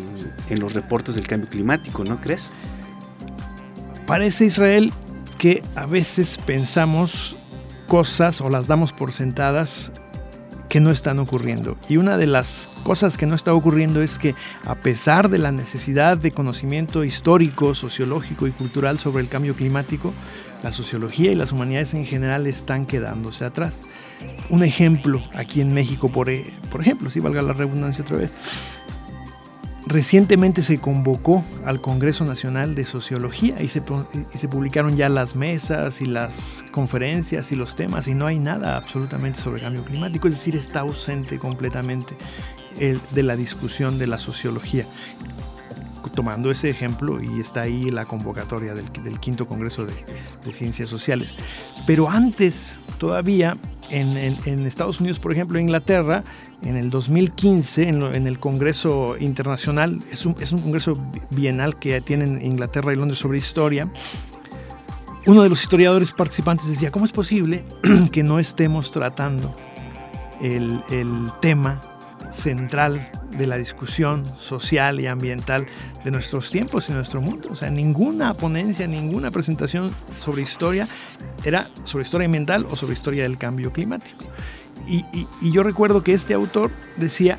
[0.52, 2.52] en los reportes del cambio climático, ¿no crees?
[4.06, 4.94] Parece Israel
[5.40, 7.40] que a veces pensamos
[7.88, 9.92] cosas o las damos por sentadas
[10.76, 11.78] que no están ocurriendo.
[11.88, 14.36] Y una de las cosas que no está ocurriendo es que
[14.66, 20.14] a pesar de la necesidad de conocimiento histórico, sociológico y cultural sobre el cambio climático,
[20.64, 23.84] la sociología y las humanidades en general están quedándose atrás.
[24.50, 28.34] Un ejemplo aquí en México, por, e, por ejemplo, si valga la redundancia otra vez,
[29.88, 36.08] Recientemente se convocó al Congreso Nacional de Sociología y se, publicaron ya las mesas y
[36.08, 40.56] las conferencias y los temas y no hay nada absolutamente sobre cambio climático, es decir,
[40.56, 42.16] está ausente completamente
[42.80, 44.88] el, de la discusión de la sociología.
[46.16, 51.36] Tomando ese ejemplo y está ahí la convocatoria del, quinto Congreso de, Ciencias Sociales.
[51.86, 53.58] Pero antes todavía
[53.90, 56.24] en, Estados Unidos, por ejemplo, Inglaterra,
[56.64, 60.98] en el 2015, en, el Congreso Internacional, es un, congreso
[61.30, 63.92] bienal que tienen Inglaterra y Londres sobre historia,
[65.28, 67.66] uno de los historiadores participantes decía, ¿cómo es posible
[68.12, 69.56] que no estemos tratando
[70.42, 71.82] el, el tema
[72.32, 75.68] central de la discusión social y ambiental
[76.04, 77.50] de nuestros tiempos y nuestro mundo.
[77.52, 80.88] O sea, ninguna ponencia, ninguna presentación sobre historia
[81.44, 84.26] era sobre historia ambiental o sobre historia del cambio climático.
[84.88, 85.06] Y,
[85.42, 87.38] yo recuerdo que este autor decía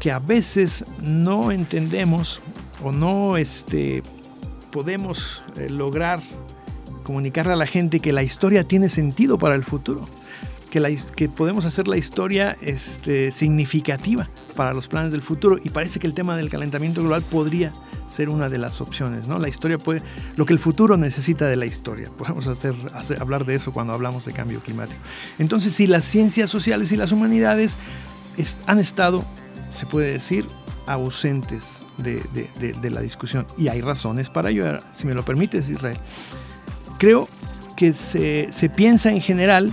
[0.00, 2.40] que a veces no entendemos
[2.82, 4.02] o no este,
[4.70, 6.20] podemos eh, lograr
[7.02, 10.08] comunicarle a la gente que la historia tiene sentido para el futuro
[11.14, 16.06] que, podemos hacer la historia este, significativa para los planes del futuro y parece que
[16.08, 17.72] el tema del calentamiento global podría
[18.08, 19.38] ser una de las opciones, ¿no?
[19.38, 20.02] La historia puede,
[20.36, 22.10] lo que el futuro necesita de la historia.
[22.10, 22.74] Podemos hacer,
[23.20, 24.98] hablar de eso cuando hablamos de cambio climático.
[25.38, 27.76] Entonces, si las ciencias sociales y las humanidades
[28.66, 29.24] han estado,
[29.70, 30.44] se puede decir,
[30.86, 33.46] ausentes de, la discusión.
[33.56, 35.98] Y hay razones para ello, si me lo permites, Israel.
[36.98, 37.28] Creo
[37.76, 39.72] que se, se piensa en general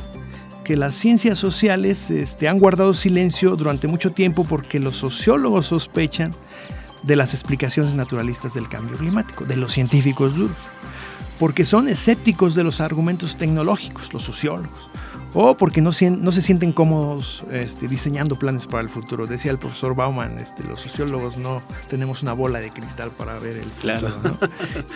[0.63, 6.31] que las ciencias sociales este, han guardado silencio durante mucho tiempo porque los sociólogos sospechan
[7.04, 10.56] de las explicaciones naturalistas del cambio climático, de los científicos duros,
[11.40, 14.90] porque son escépticos de los argumentos tecnológicos, los sociólogos,
[15.34, 19.27] o porque no, no se sienten cómodos este, diseñando planes para el futuro.
[19.27, 23.58] Decía el profesor Bauman, este, los sociólogos no tenemos una bola de cristal para ver
[23.58, 24.21] el futuro.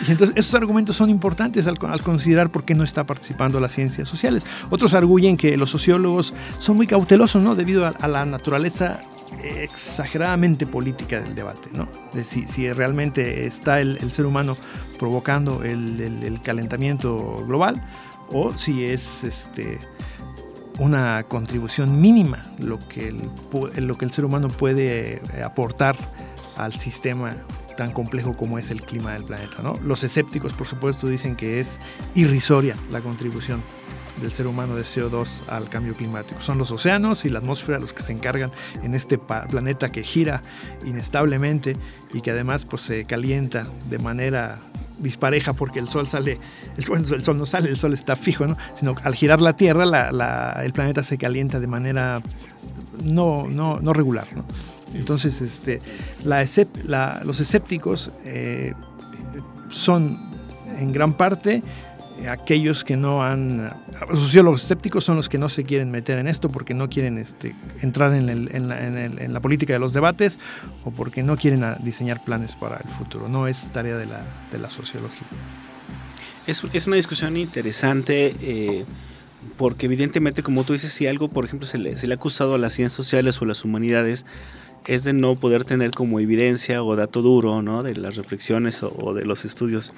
[0.06, 4.08] Y entonces esos argumentos son importantes al, considerar por qué no está participando las ciencias
[4.08, 4.44] sociales.
[4.70, 7.54] Otros arguyen que los sociólogos son muy cautelosos ¿no?
[7.54, 9.02] debido a, la naturaleza
[9.42, 11.88] exageradamente política del debate, ¿no?
[12.12, 14.56] De si, si realmente está el, ser humano
[14.98, 17.82] provocando el, el, calentamiento global
[18.30, 19.78] o si es este,
[20.78, 25.96] una contribución mínima lo que el, lo que el ser humano puede eh, aportar
[26.56, 27.36] al sistema
[27.76, 29.62] tan complejo como es el clima del planeta.
[29.62, 29.74] ¿no?
[29.84, 31.78] Los escépticos, por supuesto, dicen que es
[32.14, 33.62] irrisoria la contribución
[34.20, 36.40] del ser humano de CO2 al cambio climático.
[36.40, 38.50] Son los océanos y la atmósfera los que se encargan
[38.82, 40.42] en este planeta que gira
[40.86, 41.76] inestablemente
[42.12, 44.60] y que además pues, se calienta de manera
[44.98, 46.38] dispareja porque el sol sale,
[46.76, 48.56] el, sol no sale, el sol está fijo, ¿no?
[48.74, 49.84] sino al girar la Tierra
[50.62, 52.22] el planeta se calienta de manera
[53.02, 54.26] no, no, no regular.
[54.34, 54.44] ¿no?
[54.94, 55.80] Entonces este,
[56.24, 58.74] la, los escépticos eh,
[59.68, 60.30] son
[60.78, 61.62] en gran parte
[62.30, 63.72] aquellos que no han,
[64.08, 67.18] los sociólogos escépticos son los que no se quieren meter en esto porque no quieren
[67.18, 70.38] este, entrar en, la, política de los debates
[70.84, 73.28] o porque no quieren diseñar planes para el futuro.
[73.28, 75.26] No es tarea de la, sociología.
[76.46, 78.34] Es, una discusión interesante.
[78.40, 78.84] Eh,
[79.56, 82.54] porque evidentemente, como tú dices, si algo, por ejemplo, se le, se le ha acusado
[82.54, 84.26] a las ciencias sociales o a las humanidades,
[84.86, 87.82] es de no poder tener como evidencia o dato duro, ¿no?
[87.82, 89.92] De las reflexiones o, de los estudios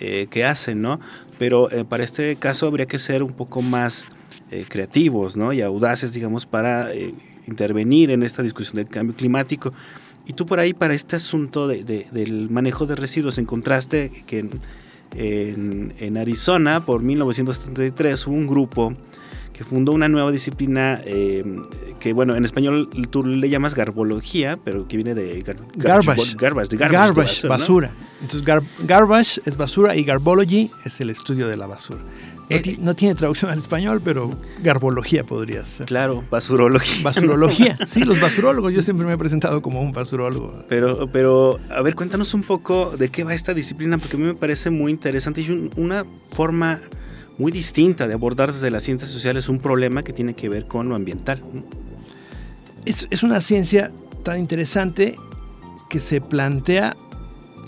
[0.00, 1.00] eh, que hacen, ¿no?
[1.38, 4.06] Pero eh, para este caso habría que ser un poco más
[4.50, 5.52] eh, creativos, ¿no?
[5.52, 6.90] Y audaces, digamos, para
[7.46, 9.70] intervenir en esta discusión del cambio climático.
[10.26, 14.38] Y tú por ahí, para este asunto del manejo de residuos, encontraste que
[15.14, 18.94] en, en, Arizona, por 1973, hubo un grupo
[19.62, 21.44] que fundó una nueva disciplina eh,
[22.00, 26.36] que, bueno, en español tú le llamas garbología, pero que viene de garbage.
[26.36, 27.92] Garbage, garbage, basura.
[28.20, 28.44] Entonces,
[28.84, 32.00] garbage es basura y garbology es el estudio de la basura.
[32.80, 34.30] No, tiene traducción al español, pero
[34.62, 35.86] garbología podría ser.
[35.86, 37.02] Claro, basurología.
[37.02, 38.74] Basurología, sí, los basurólogos.
[38.74, 40.64] Yo siempre me he presentado como un basurólogo.
[40.68, 44.26] Pero, pero, a ver, cuéntanos un poco de qué va esta disciplina, porque a mí
[44.26, 46.80] me parece muy interesante y una forma
[47.38, 50.88] muy distinta de abordar desde las ciencias sociales un problema que tiene que ver con
[50.88, 51.42] lo ambiental.
[52.84, 55.16] Es, es una ciencia tan interesante
[55.88, 56.96] que se plantea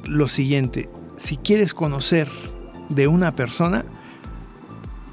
[0.07, 0.89] lo siguiente.
[1.17, 2.29] Si quieres conocer
[2.89, 3.85] de una persona,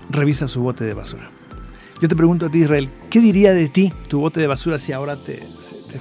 [0.09, 1.29] revisa su bote de basura.
[2.01, 4.91] Yo te pregunto a ti, Israel, ¿qué diría de ti tu bote de basura si
[4.91, 5.47] ahora te,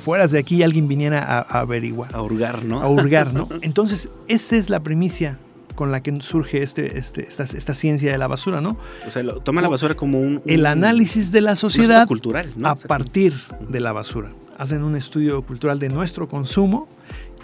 [0.02, 2.14] fueras de aquí y alguien viniera a, a, averiguar?
[2.14, 2.80] A hurgar, ¿no?
[2.80, 3.48] A hurgar, ¿no?
[3.60, 5.38] Entonces, esa es la primicia
[5.80, 8.76] con la que surge este, este esta, ciencia de la basura, ¿no?
[9.06, 13.32] O sea, toma la basura como un, el análisis de la sociedad cultural, a partir
[13.66, 14.30] de la basura.
[14.58, 16.86] Hacen un estudio cultural de nuestro consumo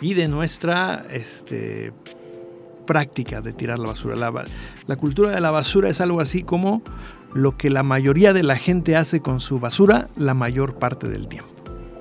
[0.02, 1.94] y de nuestra este,
[2.86, 4.16] práctica de tirar la basura.
[4.16, 4.44] La,
[4.86, 6.82] la cultura de la basura es algo así como
[7.32, 11.26] lo que la mayoría de la gente hace con su basura la mayor parte del
[11.26, 11.48] tiempo.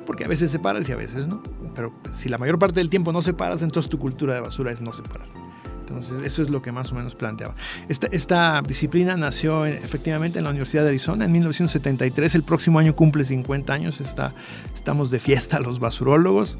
[0.05, 1.41] Porque a veces separas y a veces no.
[1.77, 4.81] Pero si la mayor parte del tiempo no separas, entonces tu cultura de basura es
[4.81, 5.44] no separar.
[5.87, 7.55] Entonces, eso es lo que más o menos planteaba.
[7.89, 12.33] Esta, esta disciplina nació efectivamente en la Universidad de Arizona en 1973.
[12.33, 14.01] El próximo año cumple 50 años.
[14.01, 14.33] Está,
[14.73, 16.57] estamos de fiesta los basurólogos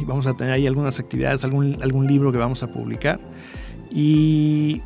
[0.00, 3.20] y vamos a tener ahí algunas actividades, algún, algún libro que vamos a publicar.
[3.92, 4.82] Y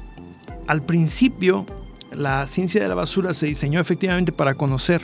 [0.66, 1.64] al principio,
[2.12, 5.00] la ciencia de la basura se diseñó efectivamente para conocer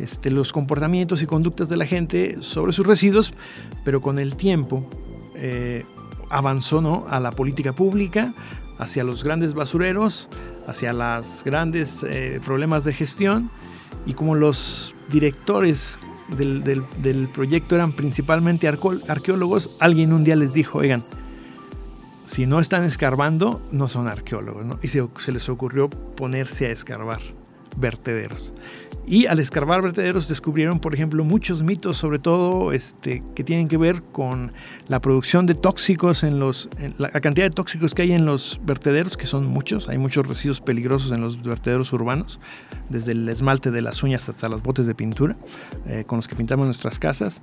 [0.00, 3.32] este, los comportamientos y conductas de la gente sobre sus residuos,
[3.84, 4.84] pero con el tiempo
[5.34, 5.84] eh,
[6.32, 7.06] avanzó ¿no?
[7.08, 8.34] a la política pública,
[8.78, 10.28] hacia los grandes basureros,
[10.66, 13.50] hacia los grandes eh, problemas de gestión
[14.06, 15.94] y como los directores
[16.36, 21.04] del, proyecto eran principalmente arqueólogos, alguien un día les dijo, oigan,
[22.24, 24.78] si no están escarbando, no son arqueólogos, ¿no?
[24.82, 27.20] Y se, se les ocurrió ponerse a escarbar
[27.76, 28.54] vertederos.
[29.04, 33.76] Y al escarbar vertederos descubrieron, por ejemplo, muchos mitos, sobre todo este, que tienen que
[33.76, 34.52] ver con
[34.86, 39.16] la producción de tóxicos en los, la cantidad de tóxicos que hay en los vertederos,
[39.16, 39.88] que son muchos.
[39.88, 42.38] Hay muchos residuos peligrosos en los vertederos urbanos,
[42.88, 45.36] desde el esmalte de las uñas hasta los botes de pintura
[45.86, 47.42] eh, con los que pintamos nuestras casas.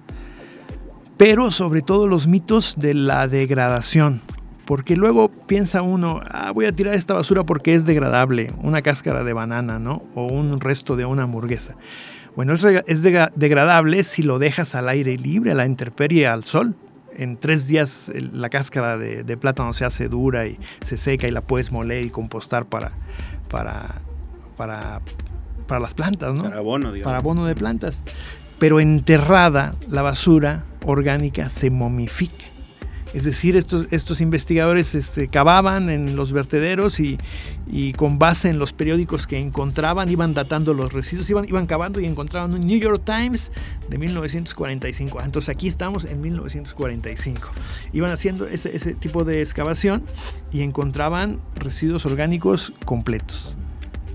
[1.18, 4.22] Pero sobre todo los mitos de la degradación,
[4.70, 9.24] porque luego piensa uno, ah, voy a tirar esta basura porque es degradable, una cáscara
[9.24, 10.04] de banana, ¿no?
[10.14, 11.74] O un resto de una hamburguesa.
[12.36, 16.76] Bueno, es, degradable si lo dejas al aire libre, a la intemperie, al sol.
[17.18, 21.42] En tres días la cáscara de, plátano se hace dura y se seca y la
[21.42, 22.92] puedes moler y compostar para,
[23.50, 24.04] para,
[24.56, 25.02] para
[25.66, 26.44] para las plantas, ¿no?
[26.44, 27.06] Para abono, digamos.
[27.06, 28.04] Para abono de plantas.
[28.60, 32.46] Pero enterrada, la basura orgánica se momifica.
[33.14, 37.18] Es decir, estos, estos investigadores este, cavaban en los vertederos y,
[37.68, 42.00] y, con base en los periódicos que encontraban iban datando los residuos, iban, iban cavando
[42.00, 43.52] y encontraban un New York Times
[43.90, 45.22] de 1945.
[45.22, 47.50] Entonces aquí estamos en 1945.
[47.94, 50.04] Iban haciendo ese, ese tipo de excavación
[50.52, 53.56] y encontraban residuos orgánicos completos,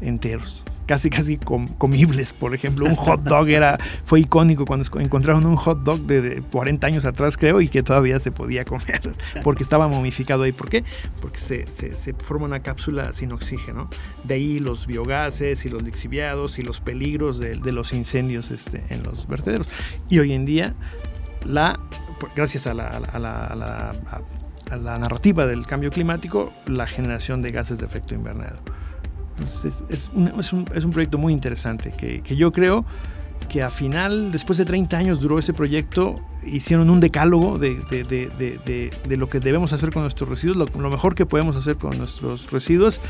[0.00, 2.32] enteros casi casi comibles.
[2.32, 6.86] Por ejemplo, un hot dog era, fue icónico cuando encontraron un hot dog de, 40
[6.86, 9.00] años atrás, creo, y que todavía se podía comer
[9.44, 10.52] porque estaba momificado ahí.
[10.52, 10.84] ¿Por qué?
[11.20, 13.88] Porque se, se, forma una cápsula sin oxígeno.
[14.24, 19.02] De ahí los biogases y los lixiviados y los peligros de, los incendios este, en
[19.02, 19.68] los vertederos.
[20.08, 20.74] Y hoy en día,
[21.44, 21.80] la,
[22.36, 23.92] gracias a la, a la
[24.70, 28.58] a la narrativa del cambio climático, la generación de gases de efecto invernadero.
[29.42, 32.84] Es, es, un, es, un, es, un, proyecto muy interesante que, que, yo creo
[33.48, 38.04] que a final, después de 30 años duró ese proyecto, hicieron un decálogo de, de,
[38.04, 41.98] de, de lo que debemos hacer con nuestros residuos, lo, mejor que podemos hacer con
[41.98, 43.00] nuestros residuos,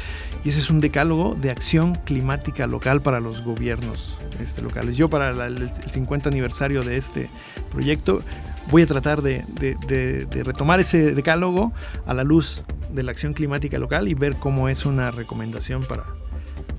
[0.44, 4.96] y ese es un decálogo de acción climática local para los gobiernos este, locales.
[4.96, 7.30] Yo para el 50 aniversario de este
[7.70, 8.22] proyecto
[8.70, 9.44] voy a tratar de,
[10.44, 11.72] retomar ese decálogo
[12.06, 12.64] a la luz
[12.94, 16.04] de la acción climática local y ver cómo es una recomendación para,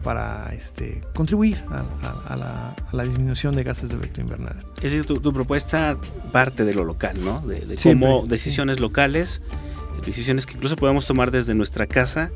[0.03, 2.35] para este, contribuir a,
[2.91, 4.67] la, disminución de gases de efecto invernadero.
[4.77, 5.97] Es decir, tu, propuesta
[6.31, 7.41] parte de lo local, ¿no?
[7.41, 9.41] De, cómo decisiones locales,
[10.05, 12.31] decisiones que incluso podemos tomar desde nuestra casa,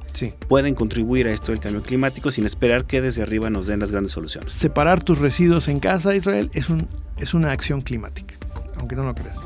[0.48, 3.92] pueden contribuir a esto del cambio climático sin esperar que desde arriba nos den las
[3.92, 4.54] grandes soluciones.
[4.54, 8.40] Separar tus residuos en casa, Israel, es, un, es una acción climática
[8.80, 9.38] aunque no lo creas.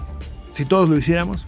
[0.53, 1.45] Si todos lo hiciéramos,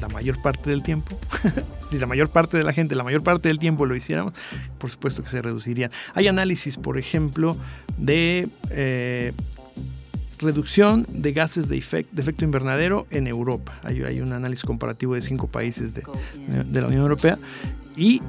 [0.00, 1.16] la mayor parte del tiempo,
[1.92, 4.32] si la mayor parte de la gente, la mayor parte del tiempo lo hiciéramos,
[4.78, 5.90] por supuesto que se reducirían.
[6.14, 7.56] Hay análisis, por ejemplo,
[7.98, 9.32] de eh,
[10.38, 13.78] reducción de gases de, efecto invernadero en Europa.
[13.84, 16.02] Hay, hay, un análisis comparativo de cinco países de,
[16.66, 17.38] de la Unión Europea
[17.96, 18.22] y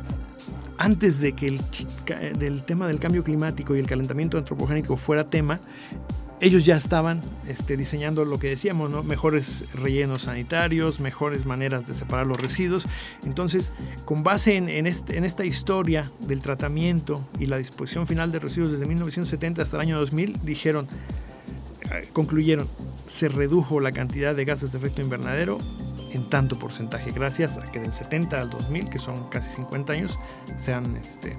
[0.78, 1.62] antes de que el
[2.38, 5.60] del tema del cambio climático y el calentamiento antropogénico fuera tema,
[6.44, 12.28] ellos ya estaban este, diseñando lo que decíamos, mejores rellenos sanitarios, mejores maneras de separar
[12.28, 12.86] los residuos.
[13.24, 13.72] Entonces,
[14.04, 18.86] con base en, este, esta historia del tratamiento y la disposición final de residuos desde
[18.86, 20.90] 1970 hasta el año 2000, dijeron,
[21.94, 22.68] eh, concluyeron,
[23.08, 25.60] se redujo la cantidad de gases de efecto invernadero
[26.12, 30.20] en tanto porcentaje, gracias a que del 70 al 2000, que son casi 50 años,
[30.58, 31.38] se han este,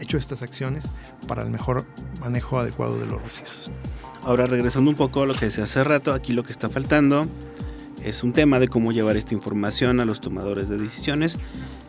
[0.00, 0.90] hecho estas acciones
[1.28, 1.86] para el mejor
[2.20, 3.70] manejo adecuado de los residuos.
[4.24, 7.26] Ahora regresando un poco a lo que decía hace rato, aquí lo que está faltando
[8.02, 11.38] es un tema de cómo llevar esta información a los tomadores de decisiones,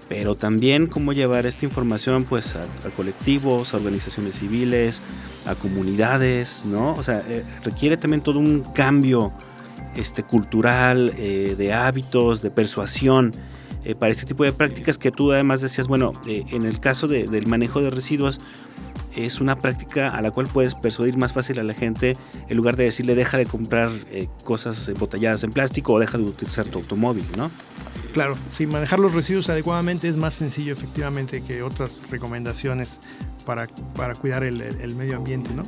[0.08, 2.66] pero también cómo llevar esta información pues a,
[2.96, 5.02] colectivos, a organizaciones civiles,
[5.46, 6.94] a comunidades, ¿no?
[6.94, 9.32] O sea, eh, requiere también todo un cambio
[9.96, 13.32] este, cultural, eh, de hábitos, de persuasión.
[13.86, 17.48] Eh, para este tipo de prácticas que tú además decías, bueno, en el caso del
[17.48, 18.42] manejo de residuos,
[19.16, 22.16] es una práctica a la cual puedes persuadir más fácil a la gente
[22.48, 26.24] en lugar de decirle deja de comprar eh, cosas embotelladas en plástico o deja de
[26.26, 27.52] utilizar tu automóvil, ¿no?
[28.14, 33.00] Claro, sí, manejar los residuos adecuadamente es más sencillo efectivamente que otras recomendaciones
[33.46, 35.52] para, para cuidar el, el, medio ambiente.
[35.54, 35.64] ¿no?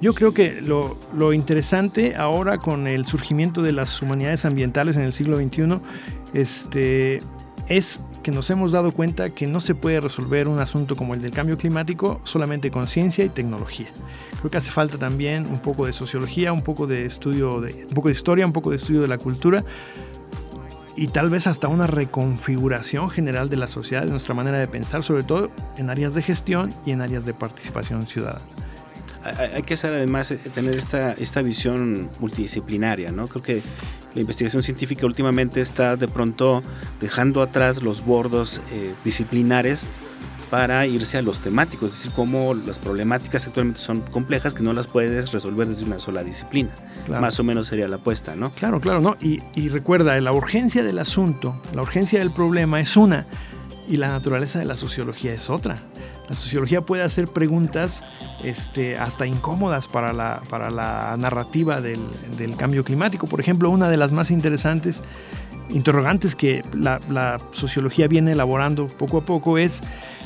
[0.00, 5.02] Yo creo que lo, lo, interesante ahora con el surgimiento de las humanidades ambientales en
[5.02, 5.80] el siglo XXI
[6.32, 7.18] este,
[7.68, 11.22] es que nos hemos dado cuenta que no se puede resolver un asunto como el
[11.22, 13.88] del cambio climático solamente con ciencia y tecnología.
[14.38, 17.94] Creo que hace falta también un poco de sociología, un poco de estudio, de, un
[17.94, 19.64] poco de historia, un poco de estudio de la cultura
[20.96, 25.02] y tal vez hasta una reconfiguración general de la sociedad, de nuestra manera de pensar,
[25.02, 28.44] sobre todo en áreas de gestión y en áreas de participación ciudadana
[29.54, 33.28] hay que ser además eh, tener esta, esta visión multidisciplinaria, ¿no?
[33.28, 33.62] Creo que
[34.16, 36.62] la investigación científica últimamente está de pronto
[37.00, 39.84] dejando atrás los bordos eh, disciplinares
[40.50, 44.72] para irse a los temáticos, es decir, cómo las problemáticas actualmente son complejas que no
[44.72, 46.70] las puedes resolver desde una sola disciplina.
[47.08, 48.54] Más o menos sería la apuesta, ¿no?
[48.54, 49.16] Claro, claro, ¿no?
[49.20, 53.26] Y, y recuerda, la urgencia del asunto, la urgencia del problema es una
[53.88, 55.82] y la naturaleza de la sociología es otra.
[56.28, 58.02] La sociología puede hacer preguntas
[58.42, 62.00] este, hasta incómodas para la, para la narrativa del,
[62.36, 63.26] del, cambio climático.
[63.26, 65.02] Por ejemplo, una de las más interesantes
[65.70, 69.80] interrogantes que la, la sociología viene elaborando poco a poco es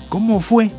[0.09, 0.71] cómo fue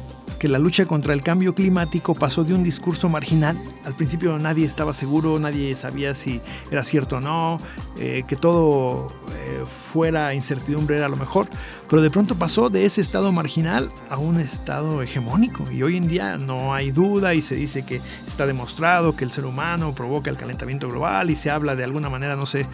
[0.42, 3.62] que la lucha contra el cambio climático pasó de un discurso marginal.
[3.86, 7.60] Al principio nadie estaba seguro, nadie sabía si era cierto o no,
[8.00, 11.48] eh, que todo eh, fuera incertidumbre era lo mejor,
[11.90, 16.08] pero de pronto pasó de ese estado marginal a un estado hegemónico y hoy en
[16.08, 20.30] día no hay duda y se dice que está demostrado que el ser humano provoca
[20.30, 22.68] el calentamiento global y se habla de alguna manera, no sé,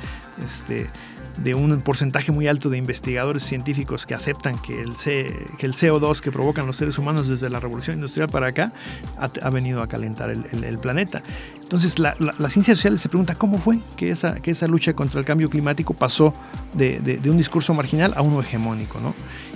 [0.45, 0.89] este,
[1.37, 6.19] de un porcentaje muy alto de investigadores científicos que aceptan que el, que el CO2
[6.19, 8.73] que provocan los seres humanos desde la revolución industrial para acá
[9.17, 11.23] ha, venido a calentar el, planeta.
[11.67, 12.15] Entonces la,
[12.47, 16.33] ciencia social se pregunta cómo fue que esa, lucha contra el cambio climático pasó
[16.73, 19.01] de, de un discurso marginal a uno hegemónico.
[19.01, 19.13] ¿no?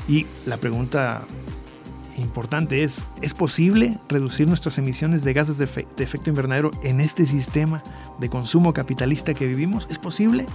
[0.10, 1.24] Y la pregunta
[2.18, 7.82] importante es, ¿es posible reducir nuestras emisiones de gases de, efecto invernadero en este sistema
[8.20, 9.88] de consumo capitalista que vivimos?
[9.90, 10.46] ¿Es posible?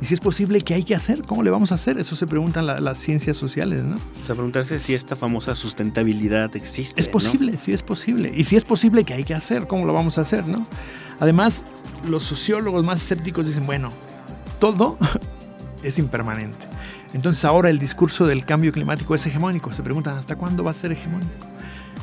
[0.00, 1.22] Y si es posible, ¿qué hay que hacer?
[1.22, 1.98] ¿Cómo le vamos a hacer?
[1.98, 3.96] Eso se preguntan las ciencias sociales, ¿no?
[3.96, 7.00] O sea, preguntarse si esta famosa sustentabilidad existe.
[7.00, 8.32] Es posible, sí es posible.
[8.34, 9.66] Y si es posible, ¿qué hay que hacer?
[9.66, 10.66] ¿Cómo lo vamos a hacer, no?
[11.18, 11.62] Además,
[12.08, 13.90] los sociólogos más escépticos dicen, bueno,
[14.58, 14.98] todo
[15.82, 16.66] es impermanente.
[17.14, 19.72] Entonces ahora el discurso del cambio climático es hegemónico.
[19.72, 21.46] Se preguntan hasta cuándo va a ser hegemónico.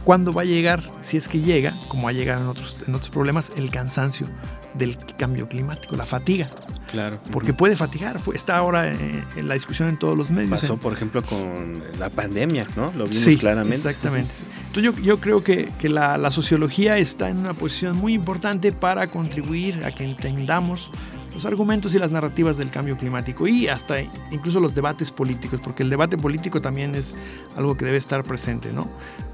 [0.03, 3.09] ¿Cuándo va a llegar, si es que llega, como ha llegado en otros, en otros
[3.09, 4.25] problemas, el cansancio
[4.73, 6.47] del cambio climático, la fatiga?
[6.89, 7.19] Claro.
[7.29, 8.17] Porque puede fatigar.
[8.33, 10.61] Está ahora en la discusión en todos los medios.
[10.61, 12.85] Pasó, por ejemplo, con la pandemia, ¿no?
[12.93, 13.89] Lo vimos claramente.
[13.89, 14.31] Exactamente.
[14.67, 18.71] Entonces yo, yo creo que, que la, la sociología está en una posición muy importante
[18.71, 20.89] para contribuir a que entendamos
[21.37, 25.83] los argumentos y las narrativas del cambio climático y hasta incluso los debates políticos, porque
[25.83, 27.13] el debate político también es
[27.55, 28.89] algo que debe estar presente, ¿no?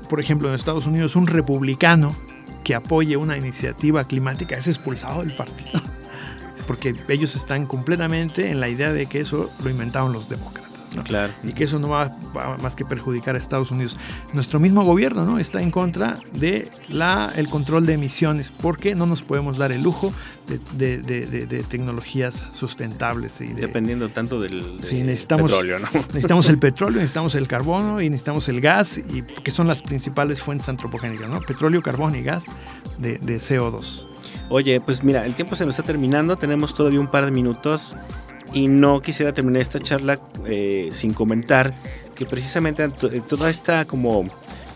[0.10, 2.14] Por ejemplo, en Estados Unidos un republicano
[2.66, 5.82] que apoye una iniciativa climática es expulsado del partido,
[6.68, 10.63] porque ellos están completamente en la idea de que eso lo inventaron los demócratas.
[11.02, 11.34] Claro.
[11.44, 12.16] Y que eso no va,
[12.62, 13.98] más que perjudicar a Estados Unidos.
[14.34, 15.40] Nuestro mismo gobierno ¿no?
[15.40, 16.70] está en contra del
[17.36, 20.14] el control de emisiones porque no nos podemos dar el lujo
[20.48, 23.42] de, de, tecnologías sustentables.
[23.42, 25.88] Y Dependiendo tanto del petróleo, ¿no?
[26.14, 30.42] Necesitamos el petróleo, necesitamos el carbono y necesitamos el gas, y, que son las principales
[30.42, 31.42] fuentes antropogénicas, ¿no?
[31.42, 32.46] Petróleo, carbón y gas
[32.98, 34.08] de, de CO2.
[34.50, 37.96] Oye, pues mira, el tiempo se nos está terminando, tenemos todavía un par de minutos
[38.54, 41.74] y no quisiera terminar esta charla eh, sin comentar
[42.16, 42.88] que precisamente
[43.28, 44.26] toda esta como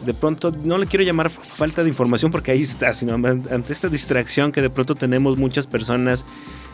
[0.05, 3.87] de pronto no le quiero llamar falta de información porque ahí está, sino ante esta
[3.89, 6.25] distracción que de pronto tenemos muchas personas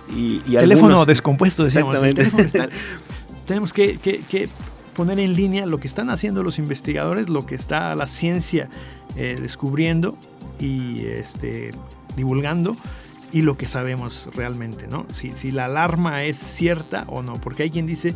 [0.09, 1.95] y, teléfono descompuesto decíamos.
[1.95, 2.69] Exactamente.
[3.45, 4.49] tenemos que, que,
[4.95, 8.69] poner en línea lo que están haciendo los investigadores, lo que está la ciencia
[9.15, 10.17] eh, descubriendo
[10.59, 11.71] y este,
[12.15, 12.77] divulgando
[13.33, 15.05] y lo que sabemos realmente, ¿no?
[15.11, 18.13] Si, si la alarma es cierta o no, porque hay quien dice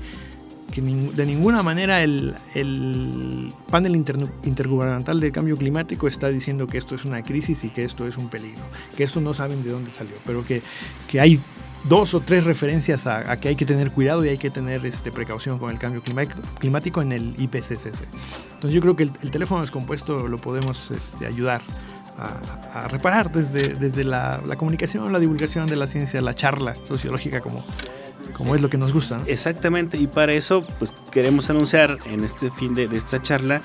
[0.71, 6.93] que de ninguna manera el, el panel intergubernamental de cambio climático está diciendo que esto
[6.93, 8.61] es una crisis y que esto es un peligro,
[8.95, 10.61] que esto no saben de dónde salió, pero que,
[11.09, 11.39] que hay
[11.85, 15.11] dos o tres referencias a, que hay que tener cuidado y hay que tener este,
[15.11, 16.03] precaución con el cambio
[16.59, 17.87] climático en el IPCC.
[18.53, 21.61] Entonces yo creo que el, teléfono descompuesto lo podemos este, ayudar
[22.17, 27.63] a, reparar desde, desde la, comunicación, la divulgación de la ciencia, la charla sociológica como,
[28.33, 29.19] como es lo que nos gusta.
[29.27, 33.61] Exactamente, y para eso pues queremos anunciar en este fin de, de, esta charla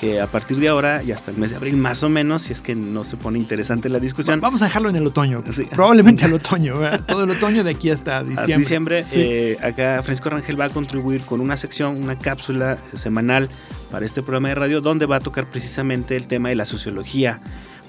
[0.00, 2.52] que a partir de ahora y hasta el mes de abril más o menos, si
[2.52, 4.40] es que no se pone interesante la discusión.
[4.40, 8.22] Vamos a dejarlo en el otoño, probablemente al otoño, todo el otoño de aquí hasta
[8.24, 8.56] diciembre.
[8.56, 13.48] diciembre, eh, acá Francisco Rangel va a contribuir con una sección, una cápsula semanal
[13.90, 17.40] para este programa de radio donde va a tocar precisamente el tema de la sociología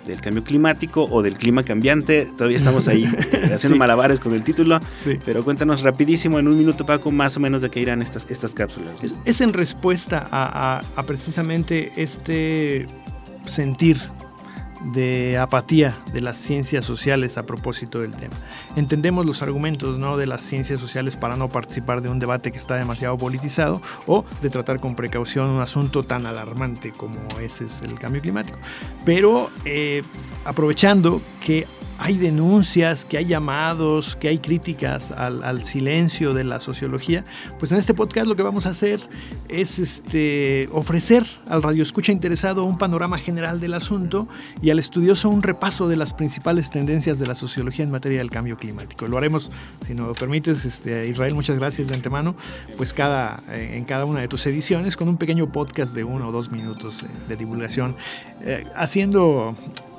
[0.05, 2.27] del cambio climático o del clima cambiante.
[2.37, 3.05] Todavía estamos ahí
[3.53, 4.79] haciendo malabares con el título.
[5.25, 8.53] Pero cuéntanos rapidísimo, en un minuto, Paco, más o menos de qué irán estas, estas
[8.53, 8.97] cápsulas.
[9.25, 12.85] Es, en respuesta a, a precisamente este
[13.45, 13.99] sentir
[14.85, 18.35] de apatía de las ciencias sociales a propósito del tema.
[18.75, 20.17] Entendemos los argumentos ¿no?
[20.17, 24.25] de las ciencias sociales para no participar de un debate que está demasiado politizado o
[24.41, 28.57] de tratar con precaución un asunto tan alarmante como ese es el cambio climático.
[29.03, 30.03] Pero eh,
[30.45, 31.67] aprovechando que
[31.97, 37.23] hay denuncias, que hay llamados, que hay críticas al, silencio de la sociología,
[37.59, 38.99] pues en este podcast lo que vamos a hacer
[39.47, 44.27] es este, ofrecer al radio escucha interesado un panorama general del asunto
[44.61, 48.29] y al estudioso un repaso de las principales tendencias de la sociología en materia del
[48.29, 49.07] cambio climático.
[49.07, 49.51] Lo haremos,
[49.85, 52.35] si nos lo permites, este, Israel, muchas gracias de antemano,
[52.77, 56.27] pues cada, eh, en cada una de tus ediciones con un pequeño podcast de uno
[56.27, 57.95] o dos minutos de divulgación,
[58.41, 59.55] eh, haciendo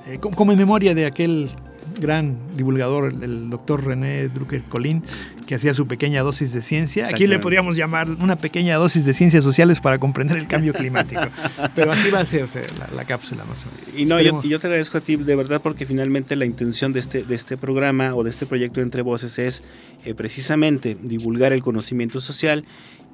[0.07, 1.51] eh, como en memoria de aquel
[2.01, 5.03] gran divulgador, el, doctor René Drucker Colín,
[5.47, 7.07] que hacía su pequeña dosis de ciencia.
[7.07, 11.22] Aquí le podríamos llamar una pequeña dosis de ciencias sociales para comprender el cambio climático.
[11.74, 12.47] Pero así va a ser
[12.95, 14.01] la, cápsula más o menos.
[14.01, 17.01] Y no, yo, yo, te agradezco a ti de verdad porque finalmente la intención de
[17.01, 19.62] este, de este programa o de este proyecto Entre Voces es
[20.05, 22.64] eh, precisamente divulgar el conocimiento social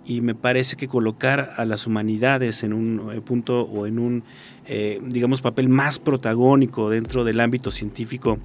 [0.04, 4.24] y me parece que colocar a las humanidades en un eh, punto o en un,
[4.66, 8.38] eh, digamos, papel más protagónico dentro del ámbito científico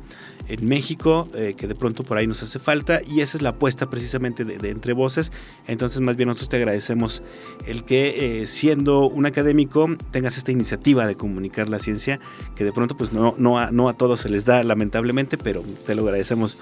[0.47, 3.49] en México, eh, que de pronto por ahí nos hace falta, y esa es la
[3.49, 5.31] apuesta precisamente de, Entre Voces.
[5.67, 7.23] Entonces, más bien nosotros te agradecemos
[7.65, 12.19] el que, siendo un académico, tengas esta iniciativa de comunicar la ciencia,
[12.55, 15.95] que de pronto pues no, no, no a todos se les da lamentablemente, pero te
[15.95, 16.57] lo agradecemos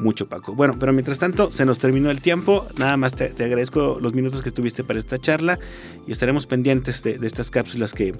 [0.00, 0.54] mucho, Paco.
[0.54, 2.66] Bueno, pero mientras tanto, se nos terminó el tiempo.
[2.78, 5.58] Nada más te, agradezco los minutos que estuviste para esta charla
[6.06, 8.14] y estaremos pendientes de, estas cápsulas que,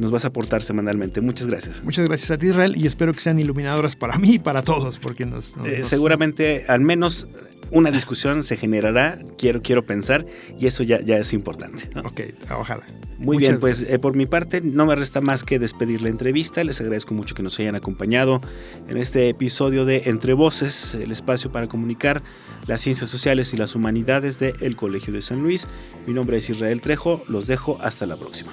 [0.00, 1.20] nos vas a aportar semanalmente.
[1.20, 1.82] Muchas gracias.
[1.84, 4.98] Muchas gracias a ti, Israel, y espero que sean iluminadoras para mí y para todos,
[4.98, 5.54] porque nos...
[5.64, 7.28] Eh, seguramente, al menos
[7.70, 10.26] una discusión se generará, quiero, quiero pensar,
[10.58, 11.88] y eso ya, ya es importante.
[12.04, 12.20] Ok,
[12.58, 12.84] ojalá.
[13.18, 16.64] Muy bien, pues eh, por mi parte no me resta más que despedir la entrevista.
[16.64, 18.40] Les agradezco mucho que nos hayan acompañado
[18.88, 22.22] en este episodio de Entre Voces, el espacio para comunicar
[22.66, 25.68] las ciencias sociales y las humanidades del Colegio de San Luis.
[26.06, 28.52] Mi nombre es Israel Trejo, los dejo hasta la próxima.